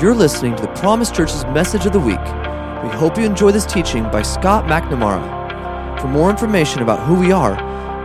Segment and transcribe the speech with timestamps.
[0.00, 2.16] You're listening to the Promise Church's message of the week.
[2.16, 6.00] We hope you enjoy this teaching by Scott McNamara.
[6.00, 7.54] For more information about who we are,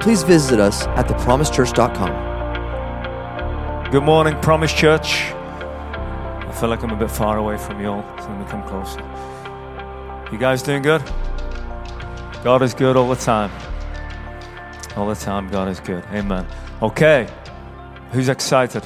[0.01, 3.91] please visit us at thepromisechurch.com.
[3.91, 5.31] Good morning, Promise Church.
[5.31, 8.63] I feel like I'm a bit far away from you all, so let me come
[8.63, 8.99] closer.
[10.33, 11.01] You guys doing good?
[12.43, 13.51] God is good all the time.
[14.97, 16.03] All the time, God is good.
[16.11, 16.45] Amen.
[16.81, 17.29] Okay,
[18.11, 18.85] who's excited?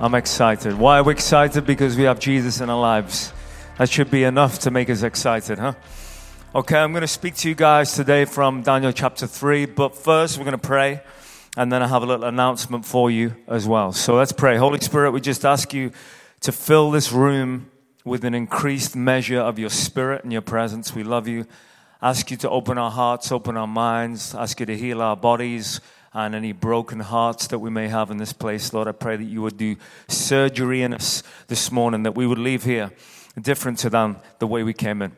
[0.00, 0.74] I'm excited.
[0.74, 1.64] Why are we excited?
[1.64, 3.32] Because we have Jesus in our lives.
[3.78, 5.74] That should be enough to make us excited, huh?
[6.54, 10.36] Okay, I'm going to speak to you guys today from Daniel chapter 3, but first
[10.36, 11.00] we're going to pray
[11.56, 13.92] and then I have a little announcement for you as well.
[13.92, 14.56] So let's pray.
[14.56, 15.92] Holy Spirit, we just ask you
[16.40, 17.70] to fill this room
[18.04, 20.94] with an increased measure of your spirit and your presence.
[20.94, 21.46] We love you.
[22.02, 25.80] Ask you to open our hearts, open our minds, ask you to heal our bodies
[26.14, 28.72] and any broken hearts that we may have in this place.
[28.72, 32.38] Lord, I pray that you would do surgery in us this morning, that we would
[32.38, 32.92] leave here
[33.40, 35.16] different to than the way we came in.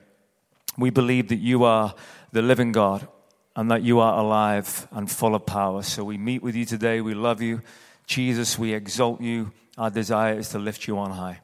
[0.79, 1.95] We believe that you are
[2.33, 3.07] the living God
[3.55, 5.83] and that you are alive and full of power.
[5.83, 7.01] So we meet with you today.
[7.03, 7.61] We love you.
[8.07, 9.53] Jesus, we exalt you.
[9.77, 11.41] Our desire is to lift you on high.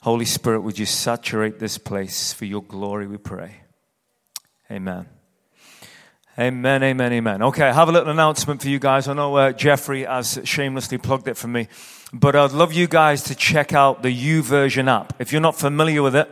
[0.00, 3.62] Holy Spirit, would you saturate this place for your glory, we pray.
[4.70, 5.13] Amen.
[6.36, 7.42] Amen, amen, amen.
[7.42, 9.06] Okay, I have a little announcement for you guys.
[9.06, 11.68] I know uh, Jeffrey has shamelessly plugged it for me,
[12.12, 15.12] but I'd love you guys to check out the YouVersion app.
[15.20, 16.28] If you're not familiar with it,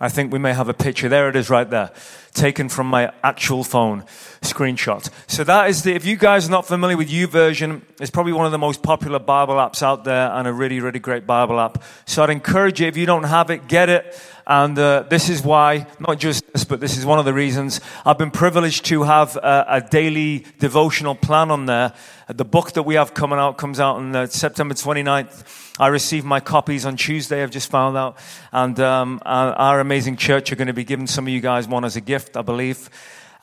[0.00, 1.10] I think we may have a picture.
[1.10, 1.90] There it is right there,
[2.32, 4.04] taken from my actual phone
[4.40, 5.10] screenshot.
[5.26, 8.46] So that is the, if you guys are not familiar with YouVersion, it's probably one
[8.46, 11.84] of the most popular Bible apps out there and a really, really great Bible app.
[12.06, 14.18] So I'd encourage you, if you don't have it, get it.
[14.46, 17.80] And uh, this is why, not just this, but this is one of the reasons
[18.04, 21.92] I've been privileged to have a, a daily devotional plan on there.
[22.28, 25.78] The book that we have coming out comes out on uh, September 29th.
[25.78, 28.18] I received my copies on Tuesday, I've just found out.
[28.50, 31.84] And um, our, amazing church are going to be giving some of you guys one
[31.84, 32.90] as a gift, I believe,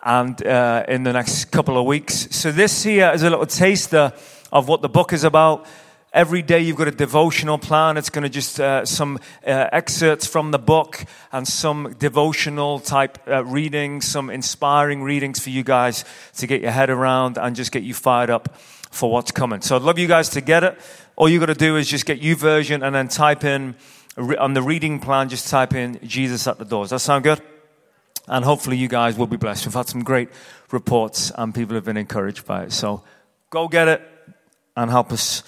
[0.03, 2.27] and uh, in the next couple of weeks.
[2.31, 4.13] So this here is a little taster
[4.51, 5.65] of what the book is about.
[6.11, 7.95] Every day you've got a devotional plan.
[7.95, 13.19] It's going to just uh, some uh, excerpts from the book and some devotional type
[13.27, 16.03] uh, readings, some inspiring readings for you guys
[16.37, 18.57] to get your head around and just get you fired up
[18.89, 19.61] for what's coming.
[19.61, 20.79] So I'd love you guys to get it.
[21.15, 23.75] All you got to do is just get YouVersion and then type in
[24.17, 25.29] on the reading plan.
[25.29, 26.89] Just type in Jesus at the doors.
[26.89, 27.39] Does that sound good?
[28.27, 29.67] And hopefully you guys will be blessed.
[29.67, 30.29] We've had some great
[30.71, 32.71] reports and people have been encouraged by it.
[32.71, 33.03] So
[33.51, 34.01] go get it
[34.75, 35.43] and help us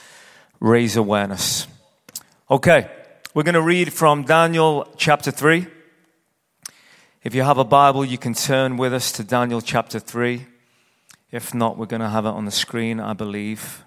[0.62, 1.68] raise awareness.
[2.50, 2.88] Okay,
[3.34, 5.66] we're going to read from Daniel chapter 3.
[7.24, 10.46] If you have a Bible, you can turn with us to Daniel chapter 3.
[11.32, 13.84] If not, we're going to have it on the screen, I believe.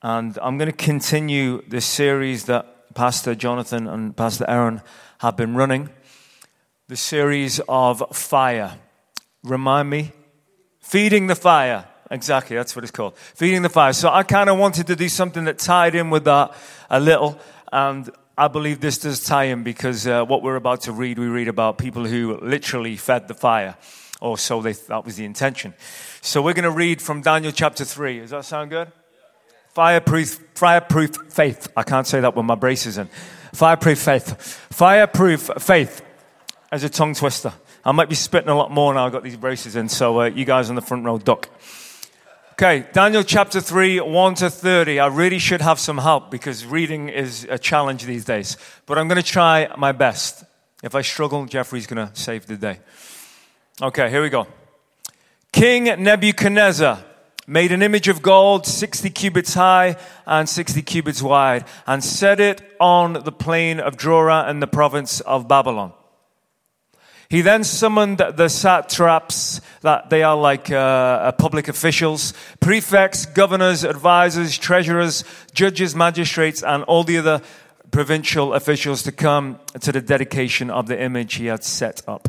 [0.00, 4.80] And I'm going to continue this series that Pastor Jonathan and Pastor Aaron
[5.18, 5.90] have been running
[6.88, 8.78] the series of fire.
[9.44, 10.12] Remind me?
[10.80, 11.86] Feeding the fire.
[12.10, 13.16] Exactly, that's what it's called.
[13.16, 13.92] Feeding the fire.
[13.92, 16.54] So I kind of wanted to do something that tied in with that
[16.88, 17.38] a little.
[17.72, 18.08] And
[18.38, 21.48] I believe this does tie in because uh, what we're about to read, we read
[21.48, 23.76] about people who literally fed the fire.
[24.20, 25.74] Or so they, that was the intention.
[26.20, 28.20] So we're going to read from Daniel chapter 3.
[28.20, 28.90] Does that sound good?
[29.74, 31.68] Fireproof, fireproof faith.
[31.76, 33.08] I can't say that with my braces in.
[33.52, 34.32] Fireproof faith.
[34.70, 36.02] Fireproof faith
[36.72, 37.52] as a tongue twister.
[37.84, 40.24] I might be spitting a lot more now I've got these braces in, so uh,
[40.24, 41.48] you guys on the front row duck.
[42.58, 44.98] Okay, Daniel chapter 3, 1 to 30.
[44.98, 48.56] I really should have some help because reading is a challenge these days.
[48.86, 50.42] But I'm going to try my best.
[50.82, 52.78] If I struggle, Jeffrey's going to save the day.
[53.82, 54.46] Okay, here we go.
[55.52, 57.04] King Nebuchadnezzar
[57.46, 62.62] made an image of gold 60 cubits high and 60 cubits wide and set it
[62.80, 65.92] on the plain of Dura in the province of Babylon.
[67.28, 73.84] He then summoned the satraps, that they are like uh, uh, public officials, prefects, governors,
[73.84, 77.42] advisors, treasurers, judges, magistrates, and all the other
[77.90, 82.28] provincial officials to come to the dedication of the image he had set up.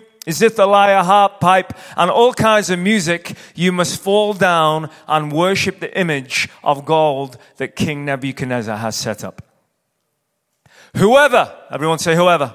[0.29, 5.97] zither, harp, pipe, and all kinds of music, you must fall down and worship the
[5.97, 9.41] image of gold that King Nebuchadnezzar has set up.
[10.97, 12.53] Whoever, everyone say whoever.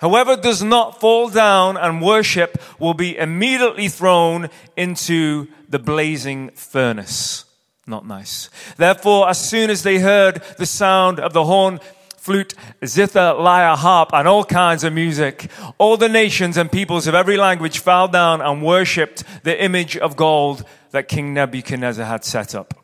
[0.00, 7.44] Whoever does not fall down and worship will be immediately thrown into the blazing furnace.
[7.86, 8.50] Not nice.
[8.76, 11.78] Therefore, as soon as they heard the sound of the horn,
[12.22, 12.54] flute,
[12.86, 17.36] zither, lyre, harp, and all kinds of music, all the nations and peoples of every
[17.36, 22.74] language fell down and worshipped the image of gold that King Nebuchadnezzar had set up.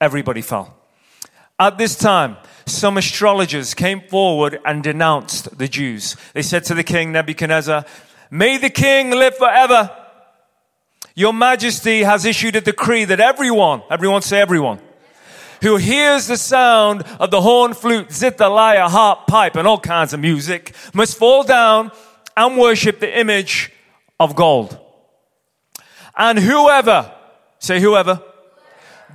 [0.00, 0.76] Everybody fell.
[1.56, 2.36] At this time,
[2.66, 6.16] some astrologers came forward and denounced the Jews.
[6.32, 7.84] They said to the king Nebuchadnezzar,
[8.28, 9.88] May the king live forever.
[11.14, 14.80] Your majesty has issued a decree that everyone, everyone say everyone,
[15.64, 20.20] who hears the sound of the horn, flute, zither, harp, pipe, and all kinds of
[20.20, 21.90] music must fall down
[22.36, 23.72] and worship the image
[24.20, 24.78] of gold.
[26.16, 27.10] And whoever,
[27.58, 28.22] say whoever,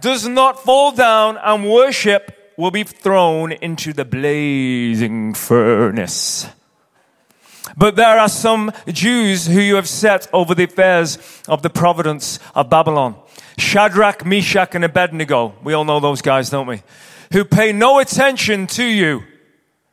[0.01, 6.47] does not fall down and worship will be thrown into the blazing furnace.
[7.77, 12.39] But there are some Jews who you have set over the affairs of the providence
[12.55, 13.15] of Babylon.
[13.59, 15.55] Shadrach, Meshach, and Abednego.
[15.63, 16.81] We all know those guys, don't we?
[17.31, 19.23] Who pay no attention to you.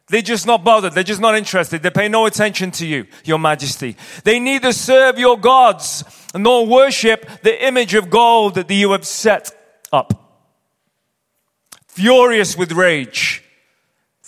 [0.08, 0.92] They're just not bothered.
[0.92, 1.82] They're just not interested.
[1.82, 3.96] They pay no attention to you, your majesty.
[4.22, 6.04] They neither serve your gods
[6.34, 9.50] nor worship the image of gold that you have set
[9.92, 10.26] up
[11.96, 13.42] furious with rage.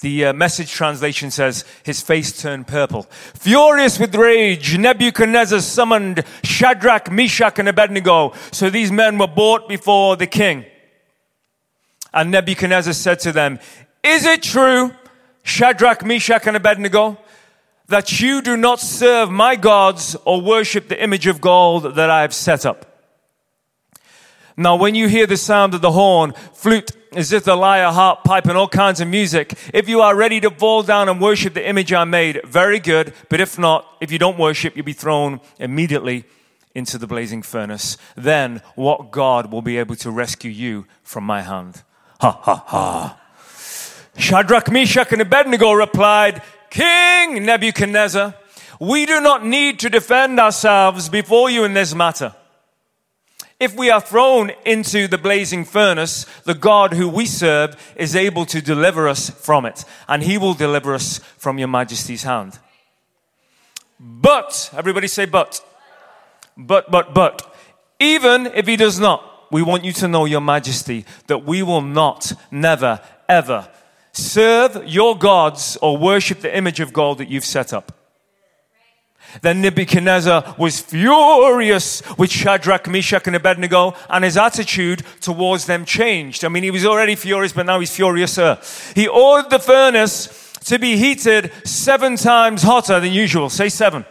[0.00, 3.02] The uh, message translation says his face turned purple.
[3.34, 8.32] Furious with rage, Nebuchadnezzar summoned Shadrach, Meshach, and Abednego.
[8.52, 10.64] So these men were brought before the king.
[12.14, 13.58] And Nebuchadnezzar said to them,
[14.04, 14.92] Is it true,
[15.42, 17.18] Shadrach, Meshach, and Abednego,
[17.88, 22.22] that you do not serve my gods or worship the image of gold that I
[22.22, 22.97] have set up?
[24.58, 28.58] Now, when you hear the sound of the horn, flute, zither, lyre, harp, pipe, and
[28.58, 31.92] all kinds of music, if you are ready to fall down and worship the image
[31.92, 33.14] I made, very good.
[33.28, 36.24] But if not, if you don't worship, you'll be thrown immediately
[36.74, 37.96] into the blazing furnace.
[38.16, 41.84] Then what God will be able to rescue you from my hand?
[42.20, 43.20] Ha ha ha.
[44.16, 48.34] Shadrach, Meshach, and Abednego replied, King Nebuchadnezzar,
[48.80, 52.34] we do not need to defend ourselves before you in this matter.
[53.60, 58.46] If we are thrown into the blazing furnace, the God who we serve is able
[58.46, 62.58] to deliver us from it, and he will deliver us from your majesty's hand.
[63.98, 65.60] But, everybody say, but.
[66.56, 67.54] But, but, but.
[67.98, 71.80] Even if he does not, we want you to know, your majesty, that we will
[71.80, 73.68] not, never, ever
[74.12, 77.97] serve your gods or worship the image of gold that you've set up.
[79.42, 86.44] Then Nebuchadnezzar was furious with Shadrach, Meshach, and Abednego, and his attitude towards them changed.
[86.44, 88.94] I mean, he was already furious, but now he's furiouser.
[88.94, 93.50] He ordered the furnace to be heated seven times hotter than usual.
[93.50, 94.04] Say seven.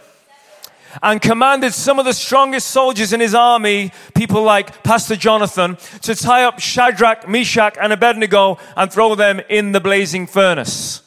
[1.01, 6.15] And commanded some of the strongest soldiers in his army, people like Pastor Jonathan, to
[6.15, 11.01] tie up Shadrach, Meshach, and Abednego and throw them in the blazing furnace.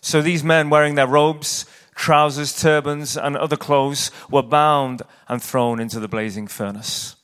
[0.00, 5.80] So these men, wearing their robes, trousers, turbans, and other clothes were bound and thrown
[5.80, 7.16] into the blazing furnace.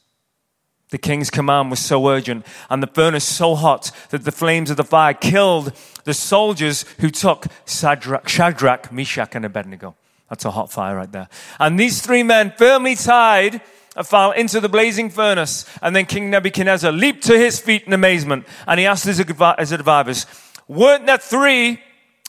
[0.90, 4.78] The king's command was so urgent and the furnace so hot that the flames of
[4.78, 5.72] the fire killed
[6.04, 9.96] the soldiers who took Shadrach, Shadrach Meshach, and Abednego.
[10.30, 11.28] That's a hot fire right there.
[11.58, 13.60] And these three men, firmly tied,
[14.04, 15.66] fell into the blazing furnace.
[15.82, 20.26] And then King Nebuchadnezzar leaped to his feet in amazement and he asked his advisors,
[20.68, 21.80] Weren't there three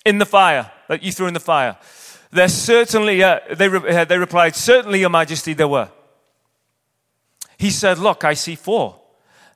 [0.05, 1.77] in the fire that you threw in the fire?
[2.31, 5.89] There certainly, uh, they, re- uh, they replied, Certainly, Your Majesty, there were.
[7.57, 8.99] He said, Look, I see four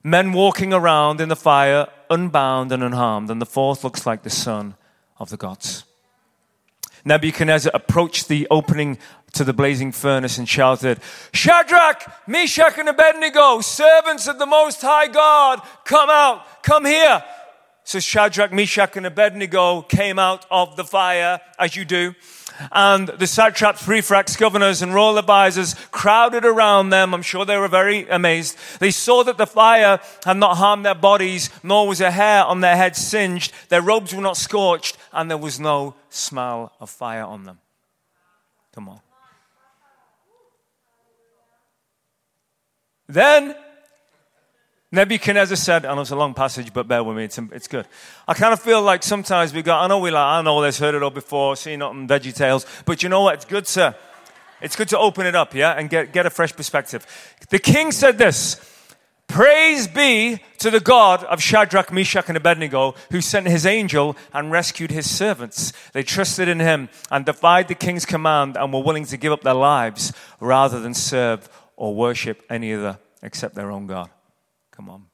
[0.03, 4.29] men walking around in the fire, unbound and unharmed, and the fourth looks like the
[4.29, 4.75] son
[5.17, 5.85] of the gods.
[7.05, 8.97] Nebuchadnezzar approached the opening
[9.33, 10.99] to the blazing furnace and shouted,
[11.33, 17.23] Shadrach, Meshach, and Abednego, servants of the Most High God, come out, come here.
[17.83, 22.13] So Shadrach, Meshach, and Abednego came out of the fire, as you do
[22.71, 27.13] and the satraps, prefects, governors, and royal advisors crowded around them.
[27.13, 28.57] I'm sure they were very amazed.
[28.79, 32.61] They saw that the fire had not harmed their bodies, nor was a hair on
[32.61, 33.51] their heads singed.
[33.69, 37.59] Their robes were not scorched, and there was no smell of fire on them.
[38.73, 38.99] Come on.
[43.07, 43.55] Then
[44.93, 47.87] Nebuchadnezzar said, and it's a long passage, but bear with me, it's, it's good.
[48.27, 50.77] I kind of feel like sometimes we go, I know we like, I know this,
[50.77, 53.33] heard it all before, seen it on Veggie Tales, but you know what?
[53.33, 53.95] It's good to,
[54.61, 57.07] it's good to open it up, yeah, and get, get a fresh perspective.
[57.49, 58.69] The king said this,
[59.27, 64.51] Praise be to the God of Shadrach, Meshach, and Abednego, who sent his angel and
[64.51, 65.73] rescued his servants.
[65.93, 69.41] They trusted in him and defied the king's command and were willing to give up
[69.41, 74.11] their lives rather than serve or worship any other except their own God.
[74.75, 75.05] Come on.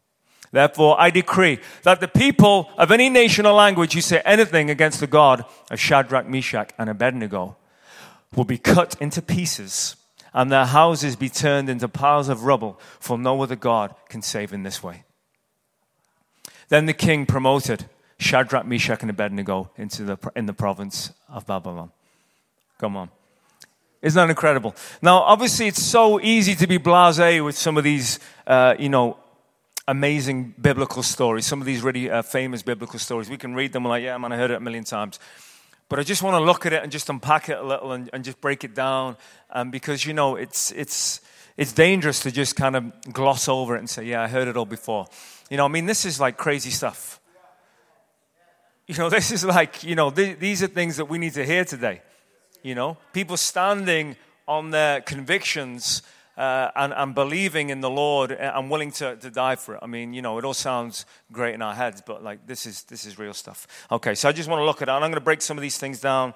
[0.52, 5.00] Therefore, I decree that the people of any nation or language who say anything against
[5.00, 7.56] the God of Shadrach, Meshach, and Abednego
[8.36, 9.96] will be cut into pieces
[10.34, 14.54] and their houses be turned into piles of rubble, for no other God can save
[14.54, 15.04] in this way.
[16.70, 17.86] Then the king promoted
[18.20, 21.92] Shadrach, Meshach, and Abednego into the, in the province of Babylon.
[22.78, 23.10] Come on.
[24.02, 24.76] Isn't that incredible?
[25.02, 29.18] Now, obviously, it's so easy to be blase with some of these, uh, you know,
[29.90, 33.28] amazing biblical stories, some of these really uh, famous biblical stories.
[33.28, 35.20] We can read them like, yeah, man, I heard it a million times.
[35.90, 38.08] But I just want to look at it and just unpack it a little and,
[38.14, 39.18] and just break it down
[39.50, 41.22] um, because, you know, it's, it's,
[41.58, 44.56] it's dangerous to just kind of gloss over it and say, yeah, I heard it
[44.56, 45.08] all before.
[45.50, 47.20] You know, I mean, this is like crazy stuff.
[48.86, 51.44] You know, this is like, you know, th- these are things that we need to
[51.44, 52.04] hear today.
[52.62, 54.18] You know, people standing
[54.48, 56.04] on their convictions
[56.40, 59.80] uh, and, and, believing in the Lord and willing to, to die for it.
[59.84, 62.84] I mean, you know, it all sounds great in our heads, but like this is
[62.84, 63.68] this is real stuff.
[63.92, 64.92] Okay, so I just want to look at it.
[64.92, 66.34] And I'm going to break some of these things down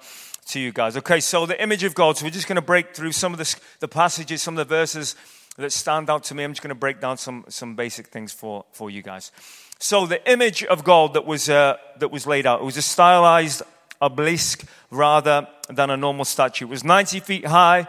[0.48, 0.98] to you guys.
[0.98, 2.18] Okay, so the image of God.
[2.18, 4.74] So we're just going to break through some of the, the passages, some of the
[4.74, 5.16] verses
[5.56, 6.44] that stand out to me.
[6.44, 9.32] I'm just going to break down some some basic things for for you guys.
[9.78, 12.60] So the image of God that was uh, that was laid out.
[12.60, 13.62] It was a stylized
[14.02, 16.66] obelisk rather than a normal statue.
[16.66, 17.86] It was 90 feet high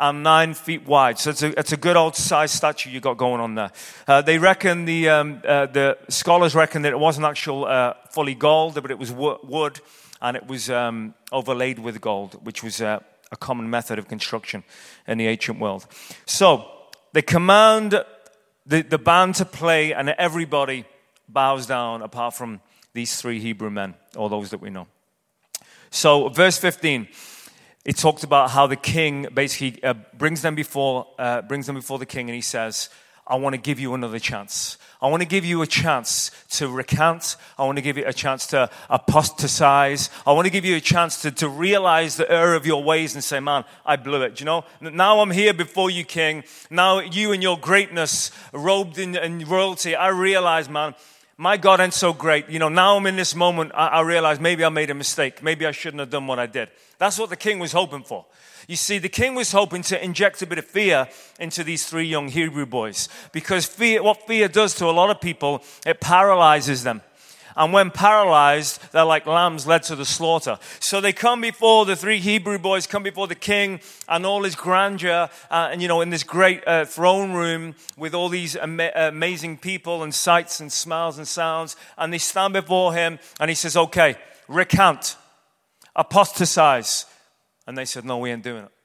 [0.00, 1.18] and nine feet wide.
[1.18, 3.70] So it's a, it's a good old size statue you got going on there.
[4.06, 8.34] Uh, they reckon, the, um, uh, the scholars reckon that it wasn't actual uh, fully
[8.34, 9.80] gold, but it was wood
[10.20, 13.00] and it was um, overlaid with gold, which was uh,
[13.32, 14.62] a common method of construction
[15.06, 15.86] in the ancient world.
[16.26, 16.70] So
[17.12, 18.04] they command
[18.66, 20.84] the, the band to play, and everybody
[21.28, 22.60] bows down apart from
[22.92, 24.86] these three Hebrew men, or those that we know.
[25.90, 27.08] So, verse 15
[27.88, 31.98] it talked about how the king basically uh, brings them before uh, brings them before
[31.98, 32.90] the king and he says
[33.26, 34.78] i want to give you another chance.
[35.00, 37.36] I want to give you a chance to recant.
[37.56, 40.10] I want to give you a chance to apostatize.
[40.26, 43.14] I want to give you a chance to, to realize the error of your ways
[43.14, 44.64] and say man i blew it you know?
[44.80, 46.44] Now i'm here before you king.
[46.70, 49.94] Now you and your greatness robed in, in royalty.
[49.94, 50.94] I realize man
[51.40, 52.50] my God ain't so great.
[52.50, 55.40] You know, now I'm in this moment, I, I, realize maybe I made a mistake.
[55.40, 56.68] Maybe I shouldn't have done what I did.
[56.98, 58.26] That's what the king was hoping for.
[58.66, 62.06] You see, the king was hoping to inject a bit of fear into these three
[62.06, 66.82] young Hebrew boys because fear, what fear does to a lot of people, it paralyzes
[66.82, 67.02] them.
[67.58, 70.60] And when paralyzed, they're like lambs led to the slaughter.
[70.78, 74.54] So they come before the three Hebrew boys, come before the king and all his
[74.54, 78.92] grandeur, uh, and you know, in this great uh, throne room with all these ama-
[78.94, 81.74] amazing people and sights and smells and sounds.
[81.98, 84.14] And they stand before him and he says, Okay,
[84.46, 85.16] recount,
[85.96, 87.06] apostatize.
[87.66, 88.77] And they said, No, we ain't doing it.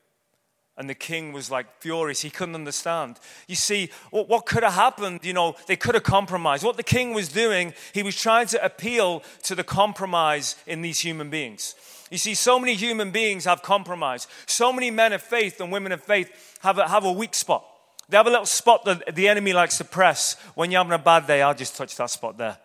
[0.75, 2.21] And the king was like furious.
[2.21, 3.19] He couldn't understand.
[3.47, 5.19] You see, what, what could have happened?
[5.23, 6.63] You know, they could have compromised.
[6.63, 10.99] What the king was doing, he was trying to appeal to the compromise in these
[10.99, 11.75] human beings.
[12.09, 14.27] You see, so many human beings have compromise.
[14.47, 17.65] So many men of faith and women of faith have a, have a weak spot.
[18.09, 20.35] They have a little spot that the enemy likes to press.
[20.55, 22.57] When you're having a bad day, I'll just touch that spot there.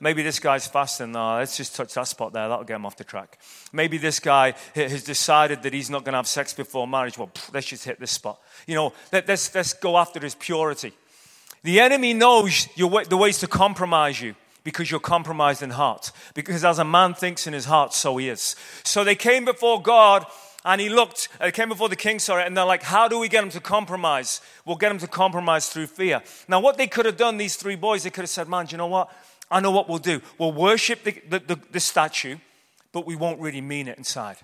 [0.00, 1.12] Maybe this guy's fasting.
[1.12, 2.48] No, let's just touch that spot there.
[2.48, 3.38] That'll get him off the track.
[3.72, 7.16] Maybe this guy has decided that he's not going to have sex before marriage.
[7.16, 8.40] Well, let's just hit this spot.
[8.66, 10.92] You know, let, us let's go after his purity.
[11.62, 14.34] The enemy knows your, the ways to compromise you
[14.64, 16.10] because you're compromised in heart.
[16.34, 18.56] Because as a man thinks in his heart, so he is.
[18.82, 20.26] So they came before God
[20.64, 23.28] and he looked, they came before the king, sorry, and they're like, how do we
[23.28, 24.40] get him to compromise?
[24.64, 26.22] We'll get him to compromise through fear.
[26.48, 28.78] Now, what they could have done, these three boys, they could have said, man, you
[28.78, 29.10] know what?
[29.50, 30.20] I know what we'll do.
[30.38, 32.36] We'll worship the, the, the, the statue,
[32.92, 34.36] but we won't really mean it inside.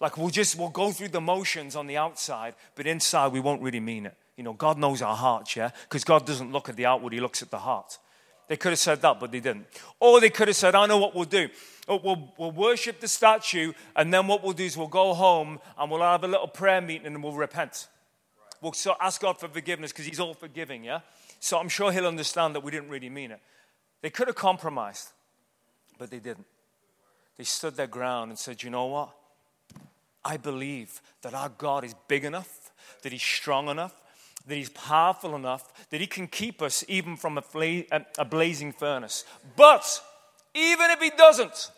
[0.00, 3.62] Like we'll just we'll go through the motions on the outside, but inside we won't
[3.62, 4.14] really mean it.
[4.36, 5.70] You know, God knows our hearts, yeah?
[5.82, 7.98] Because God doesn't look at the outward, He looks at the heart.
[8.48, 9.66] They could have said that, but they didn't.
[10.00, 11.48] Or they could have said, I know what we'll do.
[11.86, 15.60] Oh, we'll, we'll worship the statue, and then what we'll do is we'll go home
[15.78, 17.86] and we'll have a little prayer meeting and we'll repent.
[18.60, 21.00] We'll ask God for forgiveness because He's all forgiving, yeah?
[21.38, 23.40] So I'm sure He'll understand that we didn't really mean it.
[24.02, 25.10] They could have compromised,
[25.98, 26.46] but they didn't.
[27.36, 29.10] They stood their ground and said, You know what?
[30.24, 32.70] I believe that our God is big enough,
[33.02, 33.94] that He's strong enough,
[34.46, 37.84] that He's powerful enough, that He can keep us even from a, fla-
[38.18, 39.24] a blazing furnace.
[39.56, 40.02] But
[40.54, 41.70] even if He doesn't,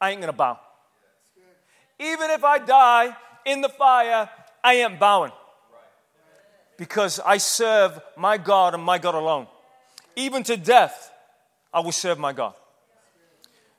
[0.00, 0.58] I ain't gonna bow.
[1.98, 3.16] Even if I die
[3.46, 4.28] in the fire,
[4.64, 5.32] I ain't bowing.
[6.76, 9.46] because I serve my God and my God alone.
[10.16, 11.11] Even to death,
[11.72, 12.54] I will serve my God.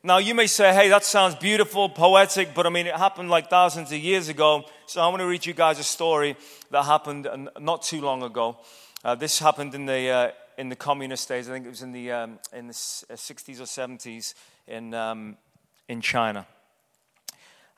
[0.05, 3.49] Now, you may say, hey, that sounds beautiful, poetic, but I mean, it happened like
[3.49, 4.65] thousands of years ago.
[4.85, 6.35] So I want to read you guys a story
[6.71, 8.57] that happened not too long ago.
[9.01, 11.47] Uh, this happened in the, uh, in the communist days.
[11.47, 14.33] I think it was in the, um, in the 60s uh, or 70s
[14.67, 15.37] in, um,
[15.87, 16.45] in China.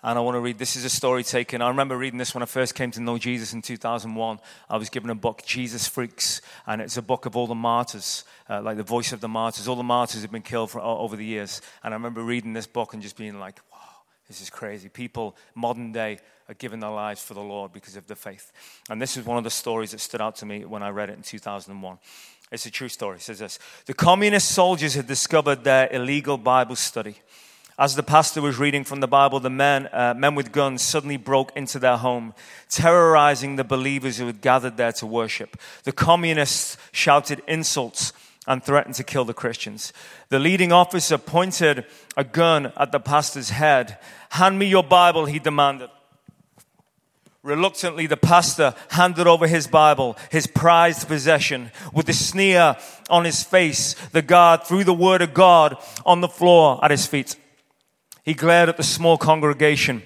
[0.06, 1.64] And I want to read this is a story taken.
[1.64, 4.40] I remember reading this when I first came to know Jesus in 2001.
[4.70, 8.24] I was given a book, Jesus Freaks, and it's a book of all the martyrs,
[8.48, 9.68] uh, like the voice of the martyrs.
[9.68, 11.60] All the martyrs have been killed for, over the years.
[11.84, 13.80] And I remember reading this book and just being like, wow,
[14.28, 14.90] this is crazy.
[14.90, 18.52] People, modern day, are giving their lives for the Lord because of the faith.
[18.92, 21.10] And this is one of the stories that stood out to me when I read
[21.10, 21.98] it in 2001.
[22.52, 23.16] It's a true story.
[23.16, 23.58] It says this
[23.88, 27.16] The communist soldiers had discovered their illegal Bible study.
[27.77, 31.17] As the pastor was reading from the Bible, the men, uh, men with guns suddenly
[31.17, 32.34] broke into their home,
[32.70, 35.58] terrorizing the believers who had gathered there to worship.
[35.84, 38.13] The communists shouted insults
[38.48, 39.91] and threatened to kill the Christians.
[40.29, 43.98] The leading officer pointed a gun at the pastor's head.
[44.29, 45.89] Hand me your Bible, he demanded.
[47.44, 51.72] Reluctantly, the pastor handed over his Bible, his prized possession.
[51.91, 52.77] With a sneer
[53.10, 57.05] on his face, the guard threw the word of God on the floor at his
[57.05, 57.36] feet.
[58.25, 60.01] He glared at the small congregation.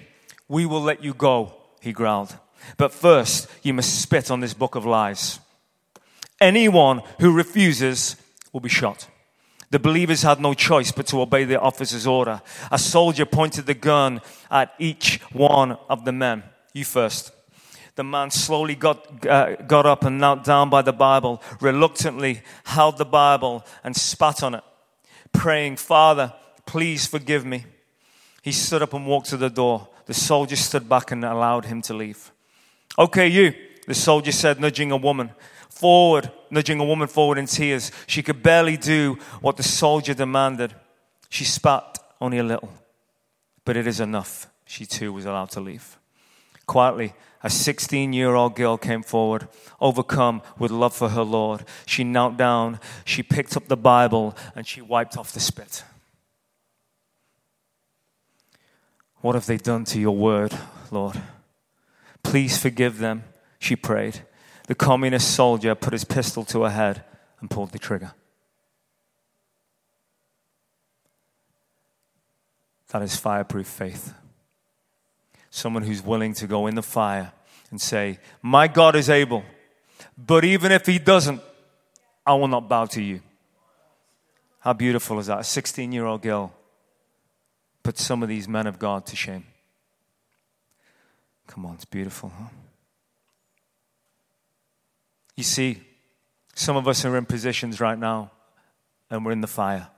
[0.46, 2.36] We will let you go, he growled.
[2.76, 5.40] But first, you must spit on this book of lies.
[6.38, 8.16] Anyone who refuses
[8.52, 9.08] will be shot.
[9.70, 12.42] The believers had no choice but to obey the officer's order.
[12.70, 16.42] A soldier pointed the gun at each one of the men.
[16.74, 17.32] You first.
[17.94, 22.98] The man slowly got, uh, got up and knelt down by the Bible, reluctantly held
[22.98, 24.64] the Bible and spat on it,
[25.32, 26.34] praying, Father,
[26.66, 27.64] please forgive me.
[28.42, 29.88] He stood up and walked to the door.
[30.06, 32.32] The soldier stood back and allowed him to leave.
[32.98, 33.54] Okay, you,
[33.86, 35.30] the soldier said, nudging a woman
[35.68, 37.90] forward, nudging a woman forward in tears.
[38.06, 40.74] She could barely do what the soldier demanded.
[41.30, 42.70] She spat only a little,
[43.64, 44.46] but it is enough.
[44.66, 45.98] She too was allowed to leave.
[46.66, 49.48] Quietly, a 16 year old girl came forward,
[49.80, 51.64] overcome with love for her Lord.
[51.86, 55.82] She knelt down, she picked up the Bible, and she wiped off the spit.
[59.20, 60.56] What have they done to your word,
[60.90, 61.20] Lord?
[62.22, 63.24] Please forgive them,
[63.58, 64.20] she prayed.
[64.66, 67.04] The communist soldier put his pistol to her head
[67.40, 68.12] and pulled the trigger.
[72.88, 74.14] That is fireproof faith.
[75.50, 77.32] Someone who's willing to go in the fire
[77.70, 79.44] and say, My God is able,
[80.16, 81.40] but even if He doesn't,
[82.26, 83.20] I will not bow to you.
[84.60, 85.40] How beautiful is that?
[85.40, 86.52] A 16 year old girl
[87.82, 89.44] put some of these men of God to shame.
[91.46, 92.48] Come on, it's beautiful, huh?
[95.36, 95.80] You see,
[96.54, 98.30] some of us are in positions right now
[99.10, 99.88] and we're in the fire.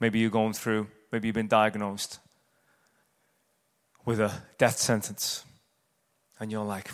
[0.00, 2.18] Maybe you're going through, maybe you've been diagnosed
[4.04, 5.44] with a death sentence.
[6.38, 6.90] And you're like,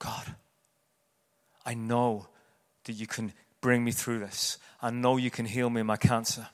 [0.00, 0.34] God,
[1.64, 2.26] I know
[2.84, 4.58] that you can bring me through this.
[4.80, 6.48] I know you can heal me my cancer.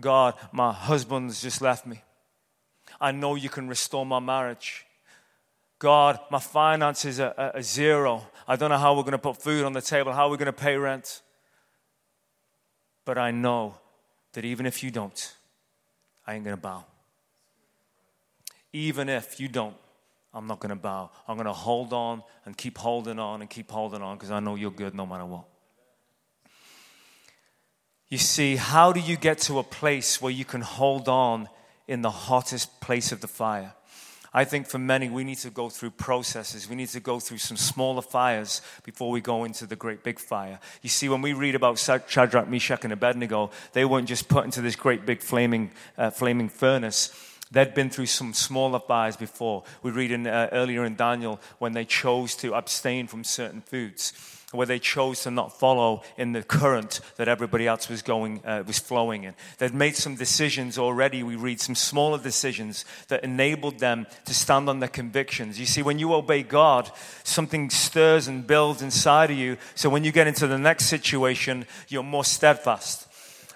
[0.00, 2.02] God, my husband's just left me.
[3.00, 4.86] I know you can restore my marriage.
[5.78, 8.26] God, my finances are, are, are zero.
[8.46, 10.46] I don't know how we're going to put food on the table, how we're going
[10.46, 11.22] to pay rent.
[13.04, 13.76] But I know
[14.32, 15.34] that even if you don't,
[16.26, 16.84] I ain't going to bow.
[18.72, 19.76] Even if you don't,
[20.34, 21.10] I'm not going to bow.
[21.26, 24.40] I'm going to hold on and keep holding on and keep holding on because I
[24.40, 25.44] know you're good no matter what.
[28.08, 31.48] You see, how do you get to a place where you can hold on
[31.86, 33.74] in the hottest place of the fire?
[34.32, 36.68] I think for many, we need to go through processes.
[36.68, 40.18] We need to go through some smaller fires before we go into the great big
[40.18, 40.58] fire.
[40.82, 44.62] You see, when we read about Shadrach, Meshach, and Abednego, they weren't just put into
[44.62, 47.10] this great big flaming, uh, flaming furnace.
[47.50, 49.64] They'd been through some smaller fires before.
[49.82, 54.37] We read in, uh, earlier in Daniel when they chose to abstain from certain foods
[54.52, 58.64] where they chose to not follow in the current that everybody else was going uh,
[58.66, 59.34] was flowing in.
[59.58, 61.22] They'd made some decisions already.
[61.22, 65.60] We read some smaller decisions that enabled them to stand on their convictions.
[65.60, 66.90] You see when you obey god
[67.24, 69.58] something stirs and builds inside of you.
[69.74, 73.06] So when you get into the next situation you're more steadfast.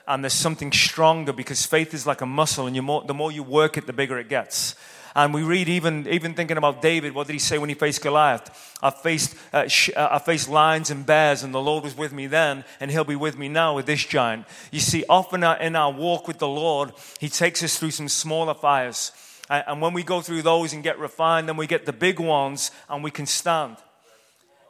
[0.06, 3.42] And there's something stronger because faith is like a muscle and more, the more you
[3.42, 4.74] work it the bigger it gets
[5.14, 8.02] and we read even, even thinking about David, what did he say when he faced
[8.02, 8.76] Goliath?
[8.82, 12.12] I faced, uh, sh- uh, I faced lions and bears, and the Lord was with
[12.12, 14.46] me then, and he'll be with me now with this giant.
[14.70, 18.54] You see, often in our walk with the Lord, he takes us through some smaller
[18.54, 19.12] fires.
[19.50, 22.70] And when we go through those and get refined, then we get the big ones
[22.88, 23.76] and we can stand.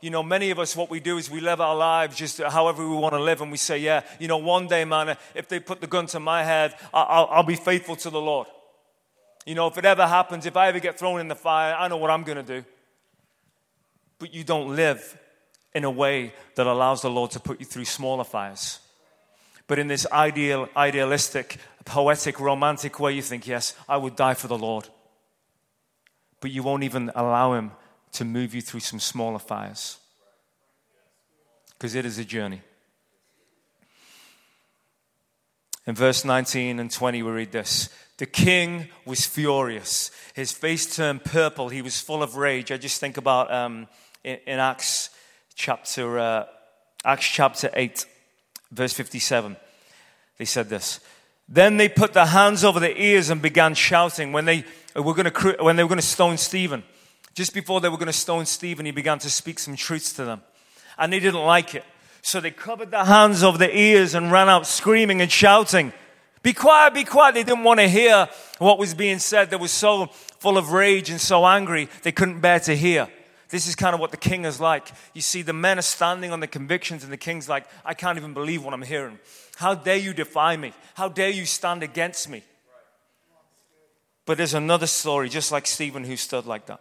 [0.02, 2.87] you know, many of us, what we do is we live our lives just however
[2.87, 5.61] we want to live, and we say, yeah, you know, one day, man, if they
[5.61, 8.48] put the gun to my head, I'll, I'll be faithful to the Lord.
[9.44, 11.88] You know, if it ever happens, if I ever get thrown in the fire, I
[11.88, 12.64] know what I'm going to do.
[14.18, 15.18] But you don't live
[15.74, 18.78] in a way that allows the Lord to put you through smaller fires.
[19.66, 24.48] But in this ideal, idealistic, poetic, romantic way, you think, yes, I would die for
[24.48, 24.88] the Lord.
[26.40, 27.72] But you won't even allow Him
[28.12, 29.98] to move you through some smaller fires.
[31.70, 32.61] Because it is a journey.
[35.87, 37.88] In verse 19 and 20, we read this
[38.22, 40.12] The king was furious.
[40.35, 41.70] His face turned purple.
[41.70, 42.70] He was full of rage.
[42.70, 43.88] I just think about um,
[44.22, 45.11] in, in, Acts
[45.56, 46.44] chapter, uh,
[47.04, 48.06] Acts chapter 8,
[48.70, 49.56] verse 57.
[50.38, 51.00] They said this.
[51.48, 55.28] Then they put their hands over their ears and began shouting when they were going
[55.28, 56.85] to, when they were going to stone Stephen.
[57.35, 60.24] Just before they were going to stone Stephen, he began to speak some truths to
[60.24, 60.42] them.
[60.96, 61.82] And they didn't like it.
[62.22, 65.92] So they covered their hands over their ears and ran out screaming and shouting,
[66.42, 67.35] Be quiet, be quiet.
[67.35, 68.28] They didn't want to hear
[68.59, 69.50] what was being said.
[69.50, 73.09] They were so full of rage and so angry, they couldn't bear to hear.
[73.48, 74.90] This is kind of what the king is like.
[75.12, 78.16] You see, the men are standing on the convictions, and the king's like, I can't
[78.16, 79.18] even believe what I'm hearing.
[79.57, 80.72] How dare you defy me?
[80.94, 82.42] How dare you stand against me?
[84.24, 86.81] But there's another story, just like Stephen, who stood like that.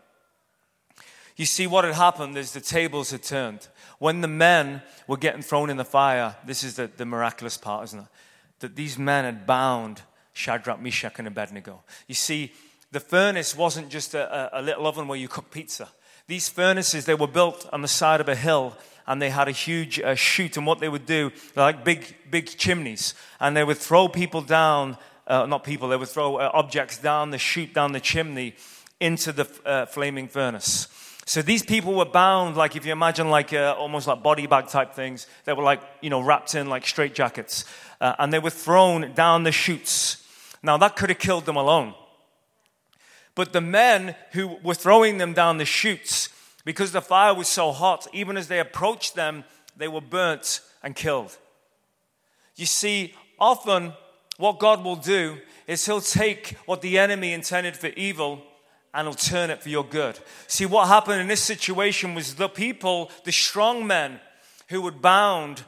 [1.36, 3.67] You see, what had happened is the tables had turned.
[4.00, 7.84] When the men were getting thrown in the fire, this is the, the miraculous part,
[7.86, 8.08] isn't it?
[8.62, 10.02] That these men had bound
[10.34, 11.84] Shadrach, Meshach, and Abednego.
[12.08, 12.54] You see,
[12.91, 15.89] the furnace wasn't just a, a, little oven where you cook pizza.
[16.28, 19.52] These furnaces, they were built on the side of a hill and they had a
[19.52, 20.58] huge uh, chute.
[20.58, 24.97] And what they would do, like big, big chimneys, and they would throw people down,
[25.28, 28.56] uh, not people, they would throw uh, objects down the chute, down the chimney
[29.00, 30.88] into the uh, flaming furnace.
[31.32, 34.67] So these people were bound, like if you imagine, like uh, almost like body bag
[34.67, 35.28] type things.
[35.46, 37.63] They were like, you know, wrapped in like straight jackets.
[38.02, 40.28] Uh, and they were thrown down the chutes.
[40.62, 41.94] Now that could have killed them alone.
[43.34, 46.28] But the men who were throwing them down the chutes,
[46.65, 49.46] because the fire was so hot, even as they approached them,
[49.78, 51.38] they were burnt and killed.
[52.58, 53.94] You see, often
[54.36, 58.44] what God will do is He'll take what the enemy intended for evil
[58.93, 60.19] and He'll turn it for your good.
[60.47, 64.19] See, what happened in this situation was the people, the strong men
[64.69, 65.63] who had bound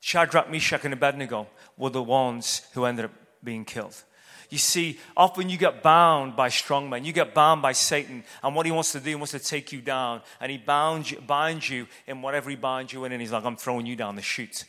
[0.00, 3.12] Shadrach, Meshach, and Abednego, were the ones who ended up
[3.42, 4.02] being killed.
[4.50, 7.04] You see, often you get bound by strong men.
[7.04, 8.22] You get bound by Satan.
[8.42, 10.22] And what he wants to do, he wants to take you down.
[10.40, 13.12] And he bound you, binds you in whatever he binds you in.
[13.12, 14.64] And he's like, I'm throwing you down the chute.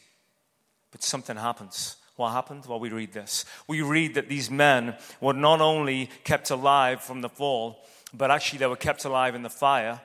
[0.91, 1.97] But something happens.
[2.15, 2.65] What happened?
[2.65, 3.45] Well, we read this.
[3.67, 7.85] We read that these men were not only kept alive from the fall,
[8.17, 10.01] but actually they were kept alive in the fire.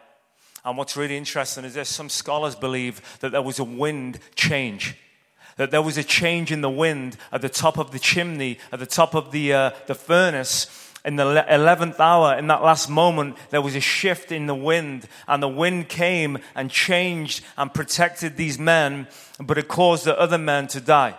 [0.64, 4.96] And what's really interesting is this some scholars believe that there was a wind change
[5.56, 8.78] that there was a change in the wind at the top of the chimney, at
[8.78, 10.66] the top of the, uh, the furnace.
[11.04, 15.08] In the 11th hour, in that last moment, there was a shift in the wind,
[15.26, 19.08] and the wind came and changed and protected these men,
[19.40, 21.16] but it caused the other men to die.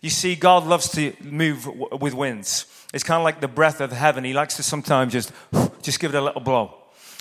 [0.00, 1.66] You see, God loves to move
[2.00, 2.66] with winds.
[2.94, 4.22] It's kind of like the breath of heaven.
[4.22, 5.32] He likes to sometimes just,
[5.82, 6.78] just give it a little blow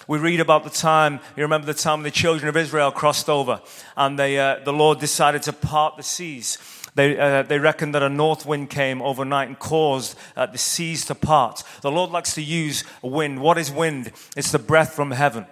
[0.08, 3.62] we read about the time, you remember the time the children of Israel crossed over
[3.96, 6.58] and they, uh, the Lord decided to part the seas.
[6.96, 11.06] They, uh, they reckoned that a north wind came overnight and caused uh, the seas
[11.06, 11.62] to part.
[11.82, 13.42] The Lord likes to use wind.
[13.42, 14.12] What is wind?
[14.36, 15.46] It's the breath from heaven.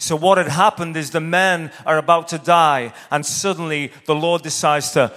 [0.00, 4.42] So, what had happened is the men are about to die, and suddenly the Lord
[4.42, 5.12] decides to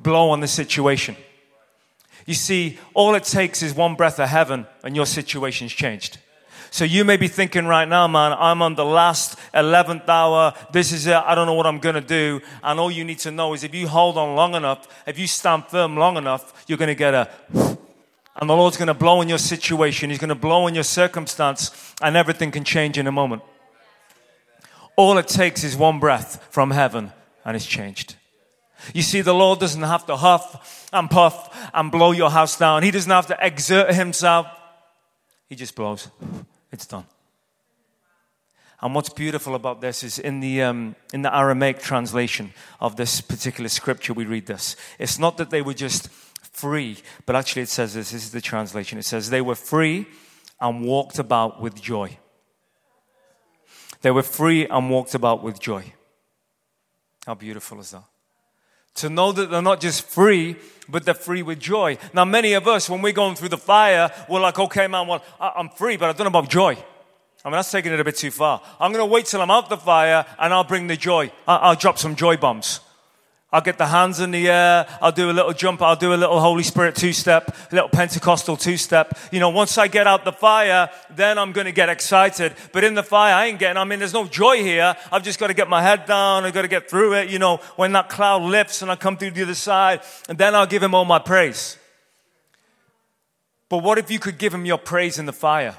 [0.00, 1.16] blow on the situation.
[2.24, 6.18] You see, all it takes is one breath of heaven, and your situation's changed.
[6.72, 10.54] So you may be thinking right now, man, I'm on the last 11th hour.
[10.72, 11.14] This is it.
[11.14, 12.40] I don't know what I'm going to do.
[12.62, 15.26] And all you need to know is if you hold on long enough, if you
[15.26, 17.28] stand firm long enough, you're going to get a
[18.36, 20.08] and the Lord's going to blow in your situation.
[20.08, 23.42] He's going to blow in your circumstance, and everything can change in a moment.
[24.96, 27.12] All it takes is one breath from heaven,
[27.44, 28.16] and it's changed.
[28.94, 32.82] You see, the Lord doesn't have to huff and puff and blow your house down.
[32.82, 34.46] He doesn't have to exert himself.
[35.50, 36.08] He just blows.
[36.72, 37.04] It's done.
[38.80, 43.20] And what's beautiful about this is in the, um, in the Aramaic translation of this
[43.20, 44.74] particular scripture, we read this.
[44.98, 48.10] It's not that they were just free, but actually it says this.
[48.10, 48.98] This is the translation.
[48.98, 50.06] It says, They were free
[50.60, 52.18] and walked about with joy.
[54.00, 55.92] They were free and walked about with joy.
[57.24, 58.02] How beautiful is that?
[58.96, 60.56] To know that they're not just free,
[60.88, 61.98] but they're free with joy.
[62.12, 65.24] Now, many of us, when we're going through the fire, we're like, okay, man, well,
[65.40, 66.76] I'm free, but I don't know about joy.
[67.44, 68.62] I mean, that's taking it a bit too far.
[68.78, 71.32] I'm going to wait till I'm out the fire and I'll bring the joy.
[71.48, 72.80] I'll drop some joy bombs.
[73.52, 74.86] I'll get the hands in the air.
[75.02, 75.82] I'll do a little jump.
[75.82, 79.18] I'll do a little Holy Spirit two step, a little Pentecostal two step.
[79.30, 82.54] You know, once I get out the fire, then I'm going to get excited.
[82.72, 84.96] But in the fire, I ain't getting, I mean, there's no joy here.
[85.12, 86.46] I've just got to get my head down.
[86.46, 87.28] I've got to get through it.
[87.28, 90.54] You know, when that cloud lifts and I come through the other side, and then
[90.54, 91.76] I'll give him all my praise.
[93.68, 95.76] But what if you could give him your praise in the fire?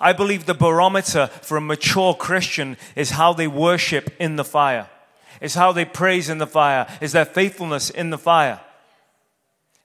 [0.00, 4.88] I believe the barometer for a mature Christian is how they worship in the fire
[5.40, 8.60] is how they praise in the fire, is their faithfulness in the fire.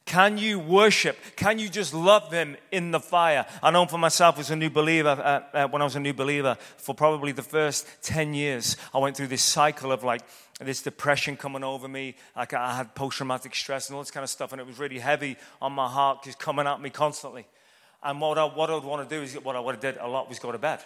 [0.10, 1.20] Can you worship?
[1.36, 3.46] Can you just love Him in the fire?
[3.62, 6.16] I know for myself as a new believer, uh, uh, when I was a new
[6.16, 10.22] believer, for probably the first 10 years, I went through this cycle of like
[10.60, 12.16] this depression coming over me.
[12.36, 14.80] Like I had post traumatic stress and all this kind of stuff, and it was
[14.80, 17.46] really heavy on my heart, just coming at me constantly.
[18.02, 19.98] And what I, what I would want to do is what I would have did
[19.98, 20.80] a lot was go to bed.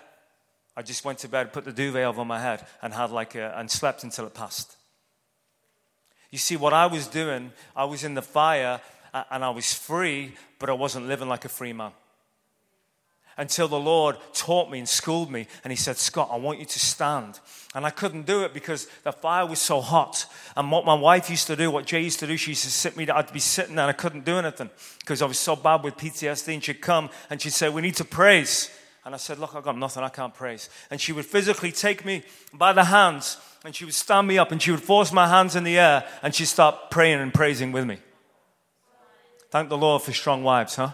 [0.75, 3.53] I just went to bed, put the duvet over my head, and had like a,
[3.57, 4.75] and slept until it passed.
[6.31, 8.81] You see, what I was doing, I was in the fire
[9.29, 11.91] and I was free, but I wasn't living like a free man.
[13.37, 16.65] Until the Lord taught me and schooled me, and He said, Scott, I want you
[16.65, 17.39] to stand.
[17.75, 20.25] And I couldn't do it because the fire was so hot.
[20.55, 22.71] And what my wife used to do, what Jay used to do, she used to
[22.71, 25.55] sit me, I'd be sitting there and I couldn't do anything because I was so
[25.55, 26.53] bad with PTSD.
[26.53, 28.69] And she'd come and she'd say, We need to praise.
[29.05, 30.69] And I said, Look, I've got nothing, I can't praise.
[30.89, 34.51] And she would physically take me by the hands and she would stand me up
[34.51, 37.71] and she would force my hands in the air and she'd start praying and praising
[37.71, 37.97] with me.
[39.49, 40.91] Thank the Lord for strong wives, huh?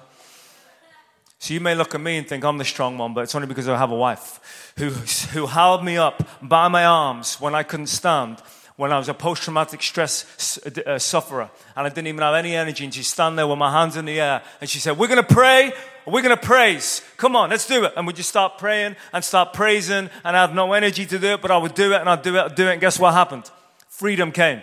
[1.39, 3.47] So you may look at me and think I'm the strong one, but it's only
[3.47, 7.63] because I have a wife who, who held me up by my arms when I
[7.63, 8.41] couldn't stand
[8.79, 12.55] when I was a post traumatic stress uh, sufferer and I didn't even have any
[12.55, 12.85] energy.
[12.85, 15.21] And she'd stand there with my hands in the air and she said, We're going
[15.21, 15.73] to pray.
[16.11, 17.01] We're going to praise.
[17.17, 17.93] Come on, let's do it.
[17.95, 20.09] And we just start praying and start praising.
[20.23, 22.21] And I had no energy to do it, but I would do it and I'd
[22.21, 22.73] do it, I'd do it.
[22.73, 23.49] And guess what happened?
[23.87, 24.61] Freedom came.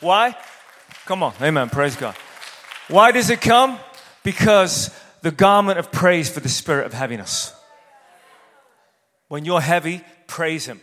[0.00, 0.36] Why?
[1.06, 1.70] Come on, amen.
[1.70, 2.16] Praise God.
[2.88, 3.78] Why does it come?
[4.22, 4.90] Because
[5.22, 7.54] the garment of praise for the spirit of heaviness.
[9.28, 10.80] When you're heavy, praise Him.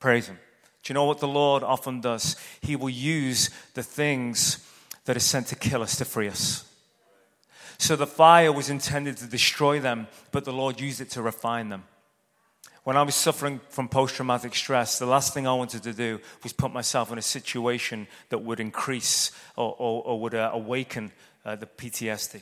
[0.00, 0.38] Praise Him.
[0.82, 2.36] Do you know what the Lord often does?
[2.62, 4.66] He will use the things
[5.04, 6.67] that are sent to kill us to free us.
[7.78, 11.68] So the fire was intended to destroy them, but the Lord used it to refine
[11.68, 11.84] them.
[12.84, 16.20] When I was suffering from post traumatic stress, the last thing I wanted to do
[16.42, 21.12] was put myself in a situation that would increase or, or, or would uh, awaken
[21.44, 22.40] uh, the PTSD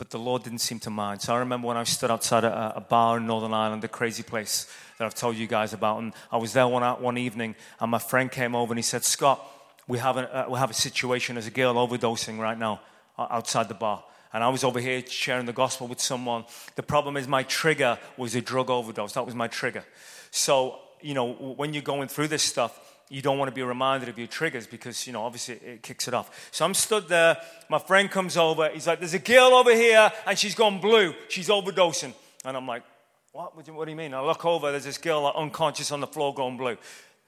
[0.00, 1.20] but the Lord didn't seem to mind.
[1.20, 4.22] So I remember when I stood outside a, a, bar in Northern Ireland, a crazy
[4.22, 4.66] place
[4.96, 7.98] that I've told you guys about, and I was there one, one evening, and my
[7.98, 9.46] friend came over and he said, Scott,
[9.86, 11.34] we have a, uh, we have a situation.
[11.34, 12.80] There's a girl overdosing right now
[13.18, 14.02] uh, outside the bar.
[14.32, 16.44] And I was over here sharing the gospel with someone.
[16.76, 19.14] The problem is my trigger was a drug overdose.
[19.14, 19.84] That was my trigger.
[20.30, 24.08] So, you know, when you're going through this stuff, you don't want to be reminded
[24.08, 26.48] of your triggers because, you know, obviously it kicks it off.
[26.52, 27.38] So I'm stood there.
[27.68, 28.68] My friend comes over.
[28.68, 31.12] He's like, there's a girl over here and she's gone blue.
[31.28, 32.14] She's overdosing.
[32.44, 32.84] And I'm like,
[33.32, 33.56] what?
[33.56, 34.14] What do you mean?
[34.14, 34.70] I look over.
[34.70, 36.76] There's this girl unconscious on the floor going blue.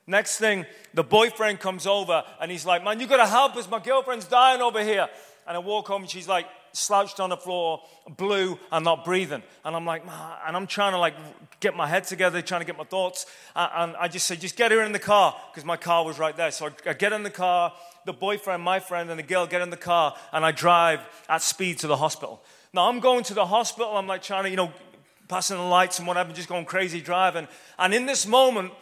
[0.06, 3.68] Next thing, the boyfriend comes over and he's like, man, you got to help us.
[3.68, 5.08] My girlfriend's dying over here.
[5.48, 7.82] And I walk home and she's like, slouched on the floor,
[8.16, 9.42] blue, and not breathing.
[9.64, 10.02] And I'm like,
[10.46, 11.14] and I'm trying to like
[11.60, 13.26] get my head together, trying to get my thoughts.
[13.54, 16.36] And I just say, just get her in the car, because my car was right
[16.36, 16.50] there.
[16.50, 17.72] So I get in the car,
[18.04, 21.42] the boyfriend, my friend, and the girl get in the car, and I drive at
[21.42, 22.42] speed to the hospital.
[22.72, 24.72] Now I'm going to the hospital, I'm like trying to, you know,
[25.28, 27.48] passing the lights and whatever, just going crazy driving.
[27.78, 28.72] And in this moment,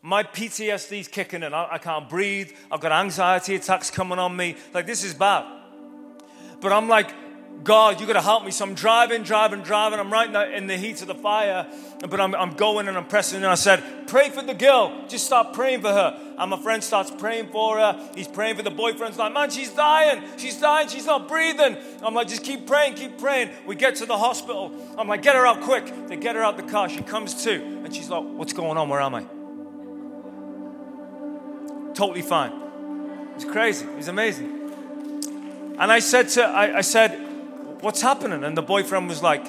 [0.00, 1.52] my PTSD is kicking in.
[1.52, 2.52] I, I can't breathe.
[2.70, 4.56] I've got anxiety attacks coming on me.
[4.72, 5.44] Like, this is bad.
[6.60, 7.10] But I'm like,
[7.64, 8.50] God, you got to help me.
[8.50, 9.98] So I'm driving, driving, driving.
[9.98, 11.66] I'm right in the heat of the fire,
[12.08, 13.38] but I'm, I'm going and I'm pressing.
[13.38, 15.06] And I said, Pray for the girl.
[15.08, 16.34] Just start praying for her.
[16.38, 18.10] And my friend starts praying for her.
[18.14, 20.22] He's praying for the boyfriend's like, Man, she's dying.
[20.36, 20.88] She's dying.
[20.88, 21.76] She's not breathing.
[22.02, 23.50] I'm like, Just keep praying, keep praying.
[23.66, 24.72] We get to the hospital.
[24.96, 25.92] I'm like, Get her out quick.
[26.06, 26.88] They get her out the car.
[26.88, 27.52] She comes to.
[27.54, 28.88] And she's like, What's going on?
[28.88, 29.24] Where am I?
[31.94, 32.52] Totally fine.
[33.34, 33.86] It's crazy.
[33.96, 34.54] It's amazing.
[35.78, 37.27] And I said to, I, I said,
[37.80, 38.42] What's happening?
[38.44, 39.46] And the boyfriend was like,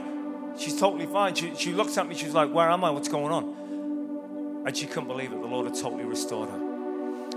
[0.57, 1.35] She's totally fine.
[1.35, 2.89] She, she looked at me, she was like, Where am I?
[2.91, 4.63] What's going on?
[4.67, 5.41] And she couldn't believe it.
[5.41, 6.59] The Lord had totally restored her.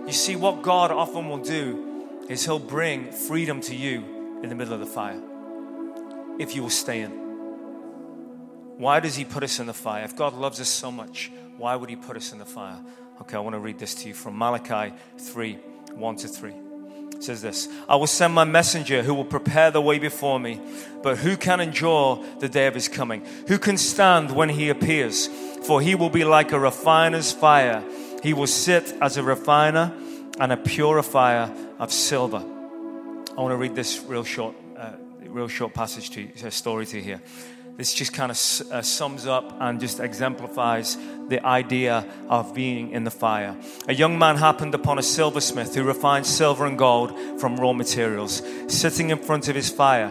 [0.07, 4.55] You see, what God often will do is He'll bring freedom to you in the
[4.55, 5.21] middle of the fire
[6.39, 7.11] if you will stay in.
[8.79, 10.05] Why does He put us in the fire?
[10.05, 12.79] If God loves us so much, why would He put us in the fire?
[13.21, 15.55] Okay, I want to read this to you from Malachi 3
[15.95, 16.55] 1 to 3
[17.23, 20.61] says this I will send my messenger who will prepare the way before me.
[21.03, 23.25] But who can endure the day of his coming?
[23.49, 25.29] Who can stand when he appears?
[25.67, 27.83] For he will be like a refiner's fire.
[28.23, 29.93] He will sit as a refiner
[30.39, 32.39] and a purifier of silver.
[32.39, 34.93] I want to read this real short, uh,
[35.27, 37.23] real short passage to you, story to you here.
[37.77, 38.37] This just kind of
[38.71, 43.57] uh, sums up and just exemplifies the idea of being in the fire.
[43.89, 48.43] A young man happened upon a silversmith who refined silver and gold from raw materials,
[48.69, 50.11] sitting in front of his fire.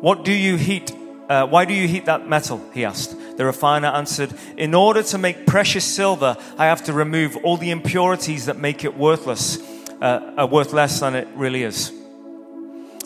[0.00, 0.92] What do you heat?
[1.28, 2.60] Uh, why do you heat that metal?
[2.74, 3.16] He asked.
[3.36, 7.70] The refiner answered, In order to make precious silver, I have to remove all the
[7.70, 9.58] impurities that make it worthless,
[10.02, 11.92] uh, uh, worth less than it really is.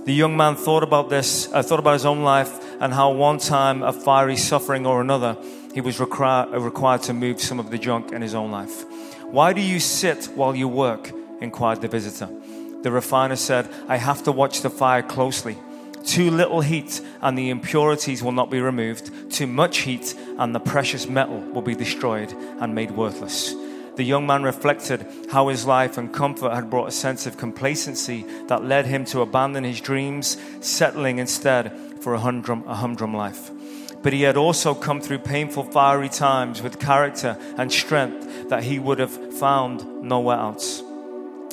[0.05, 3.39] The young man thought about this, uh, thought about his own life and how one
[3.39, 5.37] time of fiery suffering or another,
[5.75, 8.85] he was requir- required to move some of the junk in his own life.
[9.25, 11.13] Why do you sit while you work?
[11.41, 12.29] inquired the visitor.
[12.83, 15.57] The refiner said, I have to watch the fire closely.
[16.05, 19.31] Too little heat and the impurities will not be removed.
[19.31, 23.55] Too much heat and the precious metal will be destroyed and made worthless.
[23.97, 28.25] The young man reflected how his life and comfort had brought a sense of complacency
[28.47, 31.73] that led him to abandon his dreams, settling instead
[32.09, 33.51] for a humdrum, a humdrum life.
[34.03, 38.79] But he had also come through painful, fiery times with character and strength that he
[38.79, 40.83] would have found nowhere else.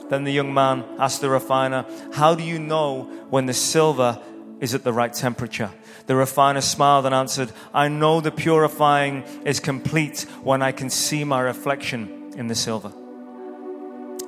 [0.10, 4.22] Then the young man asked the refiner, How do you know when the silver
[4.62, 5.72] is at the right temperature.
[6.08, 11.26] The refiner smiled and answered, I know the purifying is complete when I can see
[11.26, 12.94] my reflection in the silver.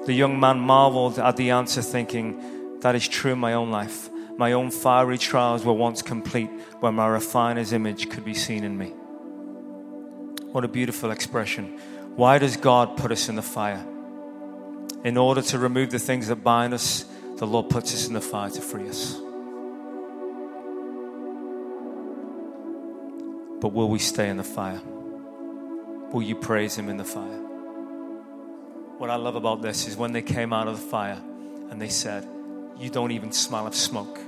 [0.06, 4.10] The young man marveled at the answer, thinking, That is true in my own life.
[4.38, 8.78] My own fiery trials were once complete when my refiner's image could be seen in
[8.78, 8.93] me.
[10.52, 11.80] What a beautiful expression.
[12.15, 13.86] Why does God put us in the fire?
[15.04, 17.06] In order to remove the things that bind us,
[17.38, 19.13] the Lord puts us in the fire to free us.
[23.60, 24.82] But will we stay in the fire?
[26.12, 27.39] Will you praise Him in the fire?
[28.97, 31.21] What I love about this is when they came out of the fire
[31.69, 32.28] and they said,
[32.80, 34.19] You don't even smell of smoke.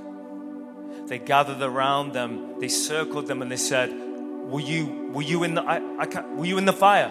[1.10, 5.54] They gathered around them, they circled them, and they said, Were you, were you, in,
[5.54, 7.10] the, I, I can't, were you in the fire?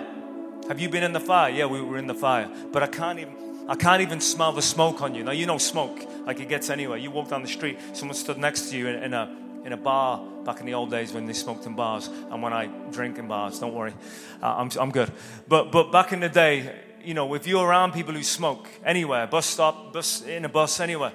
[0.69, 1.49] Have you been in the fire?
[1.49, 2.49] Yeah, we were in the fire.
[2.71, 3.35] But I can't even.
[3.67, 5.23] I can't even smell the smoke on you.
[5.23, 6.97] Now, you know smoke, like it gets anywhere.
[6.97, 9.77] You walk down the street, someone stood next to you in, in a, in a
[9.77, 13.19] bar back in the old days when they smoked in bars and when I drink
[13.19, 13.59] in bars.
[13.59, 13.93] Don't worry,
[14.41, 15.11] uh, I'm, I'm good.
[15.47, 19.27] But, but back in the day, you know, if you're around people who smoke anywhere,
[19.27, 21.11] bus stop, bus in a bus, anywhere,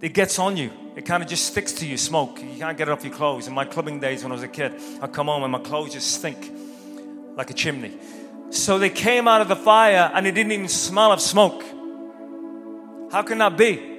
[0.00, 0.70] it gets on you.
[0.96, 2.40] It kind of just sticks to you, smoke.
[2.40, 3.46] You can't get it off your clothes.
[3.46, 5.92] In my clubbing days when I was a kid, I'd come home and my clothes
[5.92, 6.52] just stink
[7.36, 7.92] like a chimney.
[8.50, 11.62] So they came out of the fire and it didn't even smell of smoke.
[13.12, 13.90] How can that be?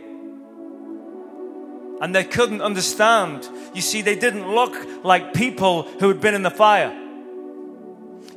[2.01, 3.47] and they couldn't understand.
[3.73, 6.91] You see, they didn't look like people who had been in the fire.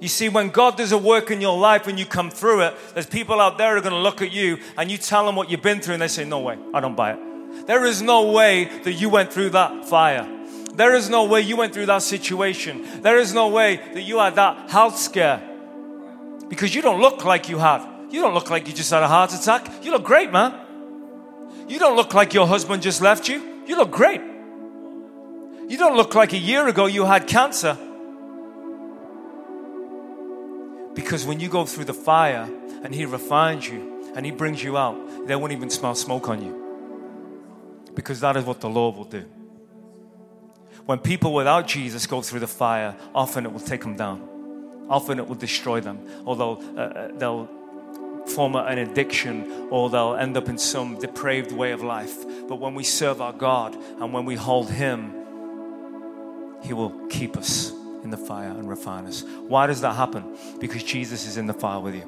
[0.00, 2.74] You see, when God does a work in your life, when you come through it,
[2.92, 5.35] there's people out there who are going to look at you and you tell them
[5.35, 7.34] what you've been through, and they say, No way, I don't buy it.
[7.67, 10.29] There is no way that you went through that fire.
[10.75, 13.03] There is no way you went through that situation.
[13.03, 15.40] There is no way that you had that health scare.
[16.49, 17.87] Because you don't look like you had.
[18.11, 19.85] You don't look like you just had a heart attack.
[19.85, 20.55] You look great, man.
[21.69, 23.62] You don't look like your husband just left you.
[23.67, 24.21] You look great.
[24.21, 27.79] You don't look like a year ago you had cancer.
[30.95, 32.49] Because when you go through the fire
[32.83, 36.43] and He refines you and He brings you out, they won't even smell smoke on
[36.43, 36.63] you.
[37.94, 39.24] Because that is what the Lord will do.
[40.87, 44.87] When people without Jesus go through the fire, often it will take them down.
[44.88, 45.98] Often it will destroy them.
[46.26, 47.48] Although uh, they'll
[48.26, 52.24] form an addiction or they'll end up in some depraved way of life.
[52.48, 55.14] But when we serve our God and when we hold Him,
[56.62, 59.24] He will keep us in the fire and refine us.
[59.48, 60.37] Why does that happen?
[60.61, 62.04] Because Jesus is in the fire with you.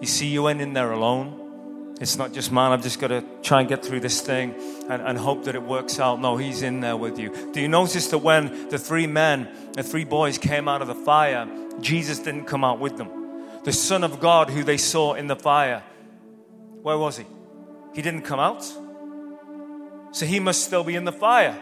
[0.00, 1.41] You see, you went in there alone.
[2.00, 4.54] It's not just, man, I've just got to try and get through this thing
[4.88, 6.20] and, and hope that it works out.
[6.20, 7.52] No, He's in there with you.
[7.52, 10.94] Do you notice that when the three men, the three boys came out of the
[10.94, 11.48] fire,
[11.80, 13.22] Jesus didn't come out with them?
[13.64, 15.82] the Son of God who they saw in the fire.
[16.82, 17.26] Where was he?
[17.94, 18.64] He didn't come out.
[20.12, 21.60] So he must still be in the fire.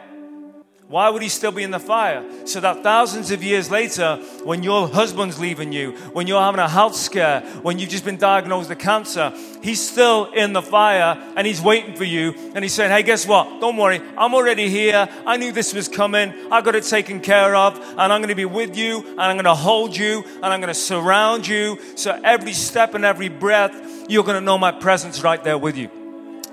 [0.91, 2.25] Why would he still be in the fire?
[2.47, 6.69] So that thousands of years later, when your husband's leaving you, when you're having a
[6.69, 9.33] health scare, when you've just been diagnosed with cancer,
[9.63, 12.35] he's still in the fire and he's waiting for you.
[12.57, 13.61] And he's saying, Hey, guess what?
[13.61, 14.01] Don't worry.
[14.19, 15.09] I'm already here.
[15.25, 16.35] I knew this was coming.
[16.51, 17.79] I got it taken care of.
[17.79, 20.59] And I'm going to be with you and I'm going to hold you and I'm
[20.59, 21.79] going to surround you.
[21.95, 23.73] So every step and every breath,
[24.09, 25.89] you're going to know my presence right there with you.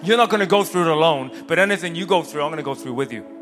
[0.03, 2.57] You're not going to go through it alone, but anything you go through, I'm going
[2.57, 3.36] to go through with you.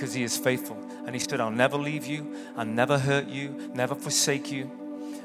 [0.00, 0.78] Because He is faithful.
[1.04, 4.70] And He said, I'll never leave you, I'll never hurt you, never forsake you.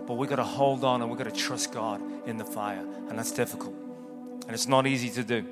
[0.05, 2.85] But we've got to hold on and we've got to trust God in the fire.
[3.07, 3.73] And that's difficult.
[4.45, 5.43] And it's not easy to do.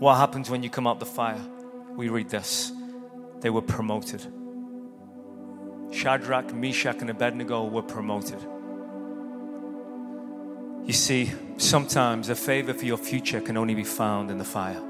[0.00, 1.40] What happens when you come out the fire?
[1.94, 2.72] We read this
[3.40, 4.26] they were promoted.
[5.92, 8.42] Shadrach, Meshach, and Abednego were promoted.
[10.84, 14.82] You see, sometimes a favor for your future can only be found in the fire.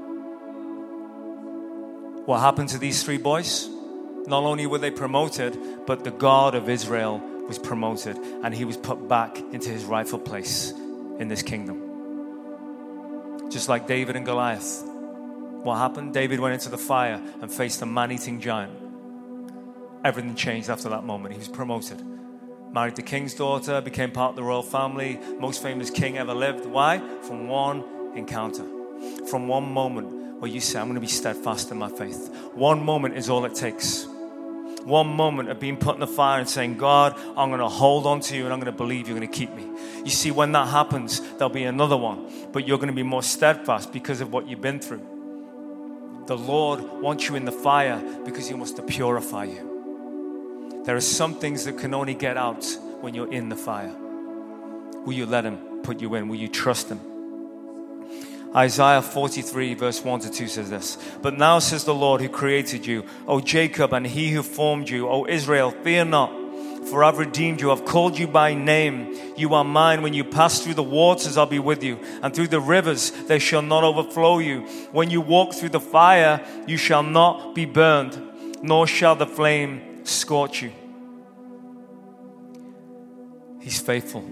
[2.25, 3.69] What happened to these three boys?
[4.25, 8.77] Not only were they promoted, but the God of Israel was promoted and he was
[8.77, 10.71] put back into his rightful place
[11.19, 13.51] in this kingdom.
[13.51, 14.81] Just like David and Goliath.
[15.61, 16.15] What happened?
[16.15, 18.73] David went into the fire and faced a man eating giant.
[20.03, 21.33] Everything changed after that moment.
[21.33, 22.01] He was promoted.
[22.71, 26.65] Married the king's daughter, became part of the royal family, most famous king ever lived.
[26.65, 26.97] Why?
[27.21, 27.83] From one
[28.15, 28.65] encounter,
[29.29, 32.29] from one moment where you say, I'm going to be steadfast in my faith.
[32.53, 34.07] One moment is all it takes
[34.85, 38.05] one moment of being put in the fire and saying, God, I'm going to hold
[38.05, 39.65] on to you and I'm going to believe you're going to keep me.
[40.03, 43.23] You see, when that happens, there'll be another one, but you're going to be more
[43.23, 45.01] steadfast because of what you've been through.
[46.27, 50.83] The Lord wants you in the fire because He wants to purify you.
[50.85, 52.63] There are some things that can only get out
[53.01, 53.93] when you're in the fire.
[55.05, 56.27] Will you let Him put you in?
[56.27, 56.99] Will you trust Him?
[58.55, 62.85] Isaiah 43, verse 1 to 2 says this But now says the Lord who created
[62.85, 66.31] you, O Jacob, and he who formed you, O Israel, fear not.
[66.87, 69.13] For I've redeemed you, I've called you by name.
[69.35, 70.03] You are mine.
[70.03, 73.39] When you pass through the waters, I'll be with you, and through the rivers, they
[73.39, 74.61] shall not overflow you.
[74.91, 80.05] When you walk through the fire, you shall not be burned, nor shall the flame
[80.05, 80.71] scorch you.
[83.59, 84.23] He's faithful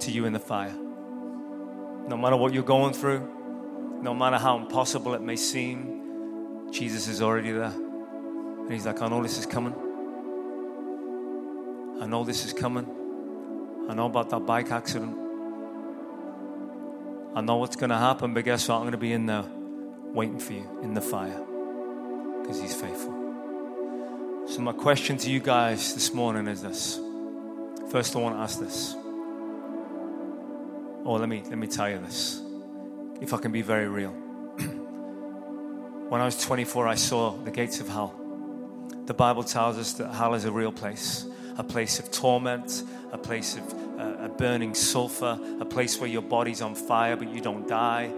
[0.00, 0.74] to you in the fire.
[2.08, 3.39] No matter what you're going through,
[4.02, 7.72] no matter how impossible it may seem, Jesus is already there.
[7.72, 9.74] And He's like, I know this is coming.
[12.00, 12.86] I know this is coming.
[13.88, 15.16] I know about that bike accident.
[17.34, 18.76] I know what's going to happen, but guess what?
[18.76, 19.44] I'm going to be in there
[20.12, 21.38] waiting for you in the fire
[22.40, 23.16] because He's faithful.
[24.48, 26.98] So, my question to you guys this morning is this.
[27.90, 28.94] First, I want to ask this.
[31.04, 32.42] Oh, let me, let me tell you this
[33.20, 34.10] if I can be very real.
[36.08, 38.14] when I was 24, I saw the gates of hell.
[39.06, 43.18] The Bible tells us that hell is a real place, a place of torment, a
[43.18, 47.40] place of uh, a burning sulfur, a place where your body's on fire but you
[47.40, 48.10] don't die.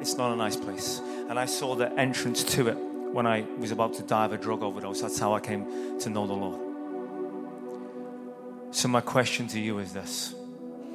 [0.00, 1.00] It's not a nice place.
[1.28, 2.76] And I saw the entrance to it
[3.12, 5.00] when I was about to die of a drug overdose.
[5.00, 6.60] That's how I came to know the Lord.
[8.70, 10.34] So, my question to you is this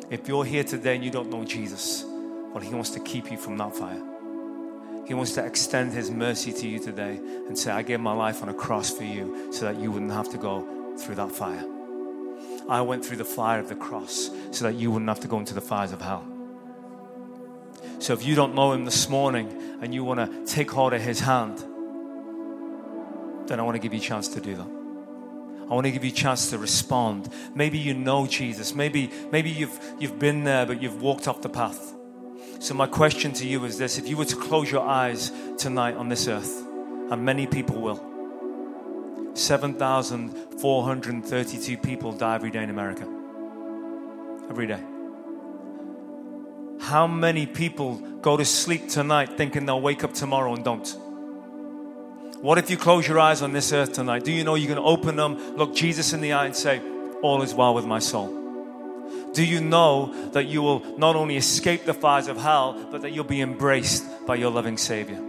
[0.10, 2.06] if you're here today and you don't know Jesus,
[2.54, 4.02] well, He wants to keep you from that fire.
[5.06, 8.42] He wants to extend His mercy to you today and say, I gave my life
[8.42, 11.66] on a cross for you so that you wouldn't have to go through that fire.
[12.70, 15.40] I went through the fire of the cross so that you wouldn't have to go
[15.40, 16.26] into the fires of hell.
[18.00, 21.02] So if you don't know Him this morning and you want to take hold of
[21.02, 21.58] His hand,
[23.48, 24.68] then I want to give you a chance to do that.
[25.70, 27.30] I want to give you a chance to respond.
[27.56, 28.76] Maybe you know Jesus.
[28.76, 31.94] Maybe, maybe you've, you've been there, but you've walked off the path.
[32.64, 35.98] So, my question to you is this if you were to close your eyes tonight
[35.98, 36.66] on this earth,
[37.12, 38.02] and many people will,
[39.34, 43.06] 7,432 people die every day in America.
[44.50, 44.80] Every day.
[46.80, 50.88] How many people go to sleep tonight thinking they'll wake up tomorrow and don't?
[52.40, 54.24] What if you close your eyes on this earth tonight?
[54.24, 56.82] Do you know you can open them, look Jesus in the eye, and say,
[57.22, 58.43] All is well with my soul?
[59.34, 63.14] Do you know that you will not only escape the fires of hell, but that
[63.14, 65.20] you'll be embraced by your loving Savior?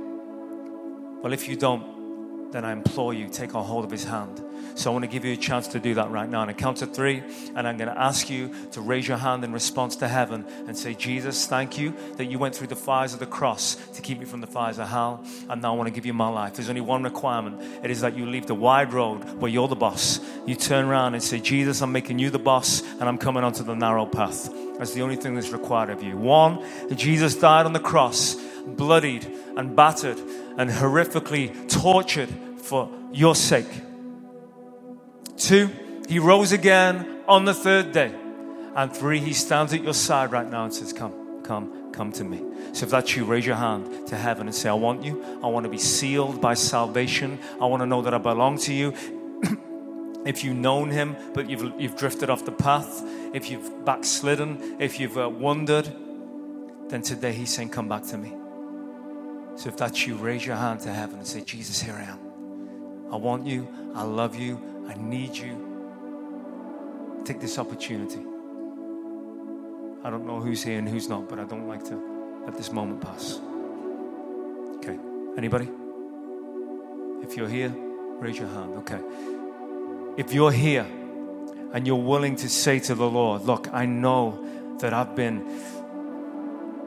[1.23, 4.44] Well, if you don't, then I implore you, take a hold of His hand.
[4.75, 6.43] So I want to give you a chance to do that right now.
[6.43, 7.23] And I count to three,
[7.55, 10.77] and I'm going to ask you to raise your hand in response to heaven and
[10.77, 14.19] say, Jesus, thank you that you went through the fires of the cross to keep
[14.19, 15.25] me from the fires of hell.
[15.49, 16.55] And now I want to give you my life.
[16.55, 19.77] There's only one requirement it is that you leave the wide road where you're the
[19.77, 20.21] boss.
[20.47, 23.63] You turn around and say, Jesus, I'm making you the boss, and I'm coming onto
[23.63, 24.51] the narrow path.
[24.79, 26.17] That's the only thing that's required of you.
[26.17, 26.65] One,
[26.95, 28.35] Jesus died on the cross,
[28.67, 30.19] bloodied and battered
[30.57, 33.69] and horrifically tortured for your sake.
[35.45, 35.69] Two,
[36.09, 38.15] he rose again on the third day.
[38.75, 42.25] And three, he stands at your side right now and says, Come, come, come to
[42.25, 42.43] me.
[42.73, 45.23] So if that's you, raise your hand to heaven and say, I want you.
[45.43, 47.39] I want to be sealed by salvation.
[47.61, 48.95] I want to know that I belong to you.
[50.25, 53.03] if you've known him, but you've, you've drifted off the path,
[53.35, 55.85] if you've backslidden, if you've uh, wandered,
[56.89, 58.33] then today He's saying, Come back to me.
[59.57, 63.13] So if that's you, raise your hand to heaven and say, Jesus, here I am.
[63.13, 63.69] I want you.
[63.95, 64.74] I love you.
[64.89, 67.23] I need you.
[67.25, 68.21] Take this opportunity.
[70.05, 71.97] I don't know who's here and who's not, but I don't like to
[72.45, 73.41] let this moment pass.
[74.77, 74.99] Okay.
[75.37, 75.69] Anybody?
[77.23, 77.75] If you're here,
[78.19, 78.75] raise your hand.
[78.79, 79.01] Okay.
[80.19, 80.87] If you're here
[81.73, 84.45] and you're willing to say to the Lord, look, I know
[84.81, 85.43] that I've been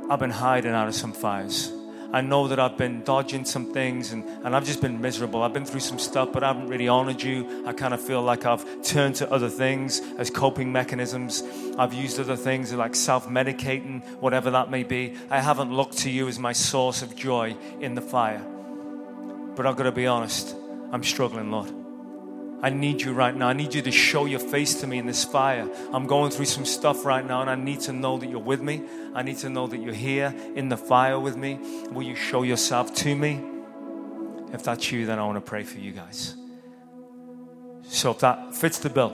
[0.09, 1.73] I've been hiding out of some fires.
[2.13, 5.43] I know that I've been dodging some things and, and I've just been miserable.
[5.43, 7.65] I've been through some stuff, but I haven't really honored you.
[7.67, 11.43] I kind of feel like I've turned to other things as coping mechanisms.
[11.77, 15.15] I've used other things like self medicating, whatever that may be.
[15.29, 18.43] I haven't looked to you as my source of joy in the fire.
[19.55, 20.55] But I've got to be honest,
[20.91, 21.86] I'm struggling, Lord.
[22.61, 23.47] I need you right now.
[23.47, 25.69] I need you to show your face to me in this fire.
[25.93, 28.61] I'm going through some stuff right now, and I need to know that you're with
[28.61, 28.81] me.
[29.13, 31.59] I need to know that you're here in the fire with me.
[31.91, 33.43] Will you show yourself to me?
[34.53, 36.35] If that's you, then I want to pray for you guys.
[37.83, 39.09] So if that fits the bill,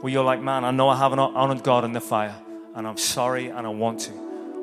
[0.00, 2.34] where you're like, man, I know I haven't honored God in the fire,
[2.74, 4.12] and I'm sorry and I want to.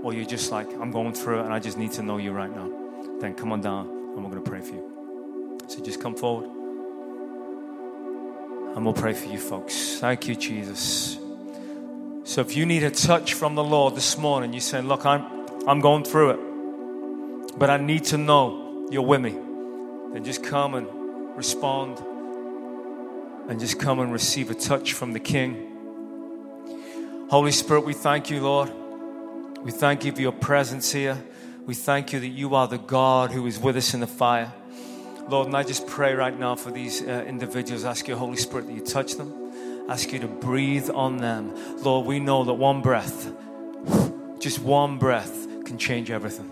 [0.03, 2.32] Or you're just like, I'm going through it and I just need to know you
[2.32, 2.70] right now.
[3.20, 5.59] Then come on down and we're going to pray for you.
[5.68, 6.62] So just come forward.
[8.76, 10.00] And we'll pray for you, folks.
[10.00, 11.18] Thank you, Jesus.
[12.24, 15.24] So if you need a touch from the Lord this morning, you're saying, Look, I'm,
[15.68, 19.32] I'm going through it, but I need to know you're with me,
[20.14, 20.88] then just come and
[21.38, 22.00] respond
[23.50, 25.70] and just come and receive a touch from the King.
[27.30, 28.72] Holy Spirit, we thank you, Lord.
[29.62, 31.22] We thank you for your presence here.
[31.66, 34.52] We thank you that you are the God who is with us in the fire.
[35.28, 37.86] Lord, and I just pray right now for these uh, individuals.
[37.86, 39.86] Ask your Holy Spirit that you touch them.
[39.90, 41.54] Ask you to breathe on them.
[41.82, 43.32] Lord, we know that one breath,
[44.40, 46.50] just one breath, can change everything.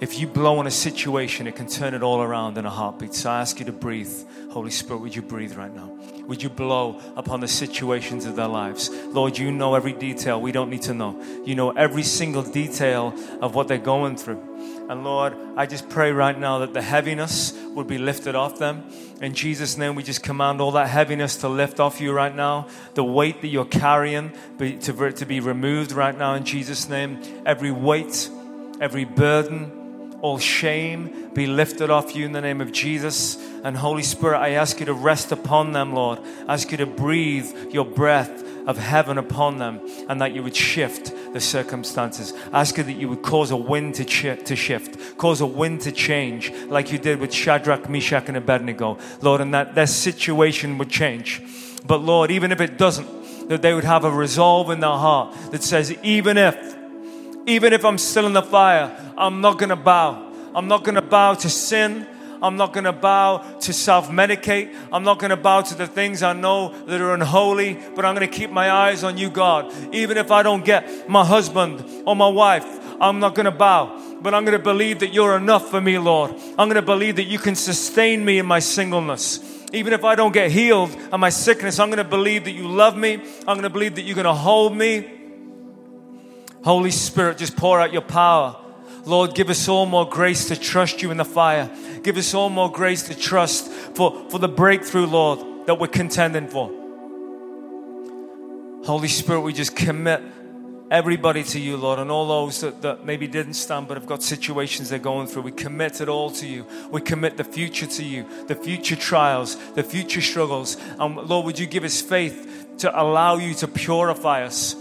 [0.00, 3.14] If you blow on a situation, it can turn it all around in a heartbeat.
[3.14, 4.12] So I ask you to breathe.
[4.50, 5.96] Holy Spirit, would you breathe right now?
[6.26, 8.90] Would you blow upon the situations of their lives?
[8.90, 11.22] Lord, you know every detail we don't need to know.
[11.44, 14.81] You know every single detail of what they're going through.
[14.92, 18.84] And Lord, I just pray right now that the heaviness would be lifted off them.
[19.22, 22.68] In Jesus' name, we just command all that heaviness to lift off you right now.
[22.92, 27.22] The weight that you're carrying, be, to, to be removed right now in Jesus' name.
[27.46, 28.28] Every weight,
[28.82, 33.38] every burden, all shame be lifted off you in the name of Jesus.
[33.64, 36.18] And Holy Spirit, I ask you to rest upon them, Lord.
[36.46, 40.56] I ask you to breathe your breath of heaven upon them and that you would
[40.56, 42.32] shift the circumstances.
[42.52, 45.80] Ask you that you would cause a wind to, ch- to shift, cause a wind
[45.82, 50.78] to change, like you did with Shadrach, Meshach, and Abednego, Lord, and that their situation
[50.78, 51.42] would change.
[51.86, 55.36] But Lord, even if it doesn't, that they would have a resolve in their heart
[55.50, 56.56] that says, even if,
[57.46, 60.32] even if I'm still in the fire, I'm not going to bow.
[60.54, 62.06] I'm not going to bow to sin.
[62.42, 64.74] I'm not going to bow to self medicate.
[64.92, 68.16] I'm not going to bow to the things I know that are unholy, but I'm
[68.16, 69.72] going to keep my eyes on you, God.
[69.94, 72.66] Even if I don't get my husband or my wife,
[73.00, 75.98] I'm not going to bow, but I'm going to believe that you're enough for me,
[75.98, 76.32] Lord.
[76.58, 79.40] I'm going to believe that you can sustain me in my singleness.
[79.72, 82.68] Even if I don't get healed of my sickness, I'm going to believe that you
[82.68, 83.14] love me.
[83.14, 85.20] I'm going to believe that you're going to hold me.
[86.64, 88.61] Holy Spirit, just pour out your power.
[89.04, 91.70] Lord, give us all more grace to trust you in the fire.
[92.02, 96.48] Give us all more grace to trust for, for the breakthrough, Lord, that we're contending
[96.48, 96.70] for.
[98.84, 100.22] Holy Spirit, we just commit
[100.90, 104.22] everybody to you, Lord, and all those that, that maybe didn't stand but have got
[104.22, 105.42] situations they're going through.
[105.42, 106.66] We commit it all to you.
[106.90, 110.76] We commit the future to you, the future trials, the future struggles.
[110.98, 114.76] And Lord, would you give us faith to allow you to purify us?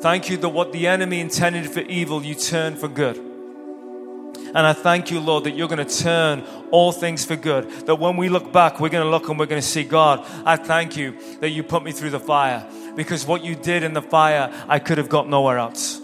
[0.00, 3.16] Thank you that what the enemy intended for evil, you turn for good.
[3.16, 7.70] And I thank you, Lord, that you're going to turn all things for good.
[7.86, 10.26] That when we look back, we're going to look and we're going to see God.
[10.44, 13.92] I thank you that you put me through the fire because what you did in
[13.92, 16.00] the fire, I could have got nowhere else.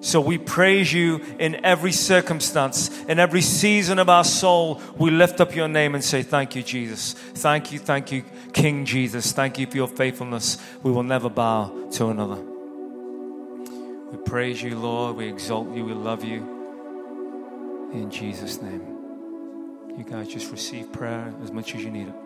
[0.00, 4.82] So we praise you in every circumstance, in every season of our soul.
[4.98, 7.14] We lift up your name and say, Thank you, Jesus.
[7.14, 9.32] Thank you, thank you, King Jesus.
[9.32, 10.58] Thank you for your faithfulness.
[10.82, 12.53] We will never bow to another.
[14.14, 15.16] We praise you, Lord.
[15.16, 15.84] We exalt you.
[15.84, 17.90] We love you.
[17.92, 18.86] In Jesus' name.
[19.98, 22.23] You guys just receive prayer as much as you need it.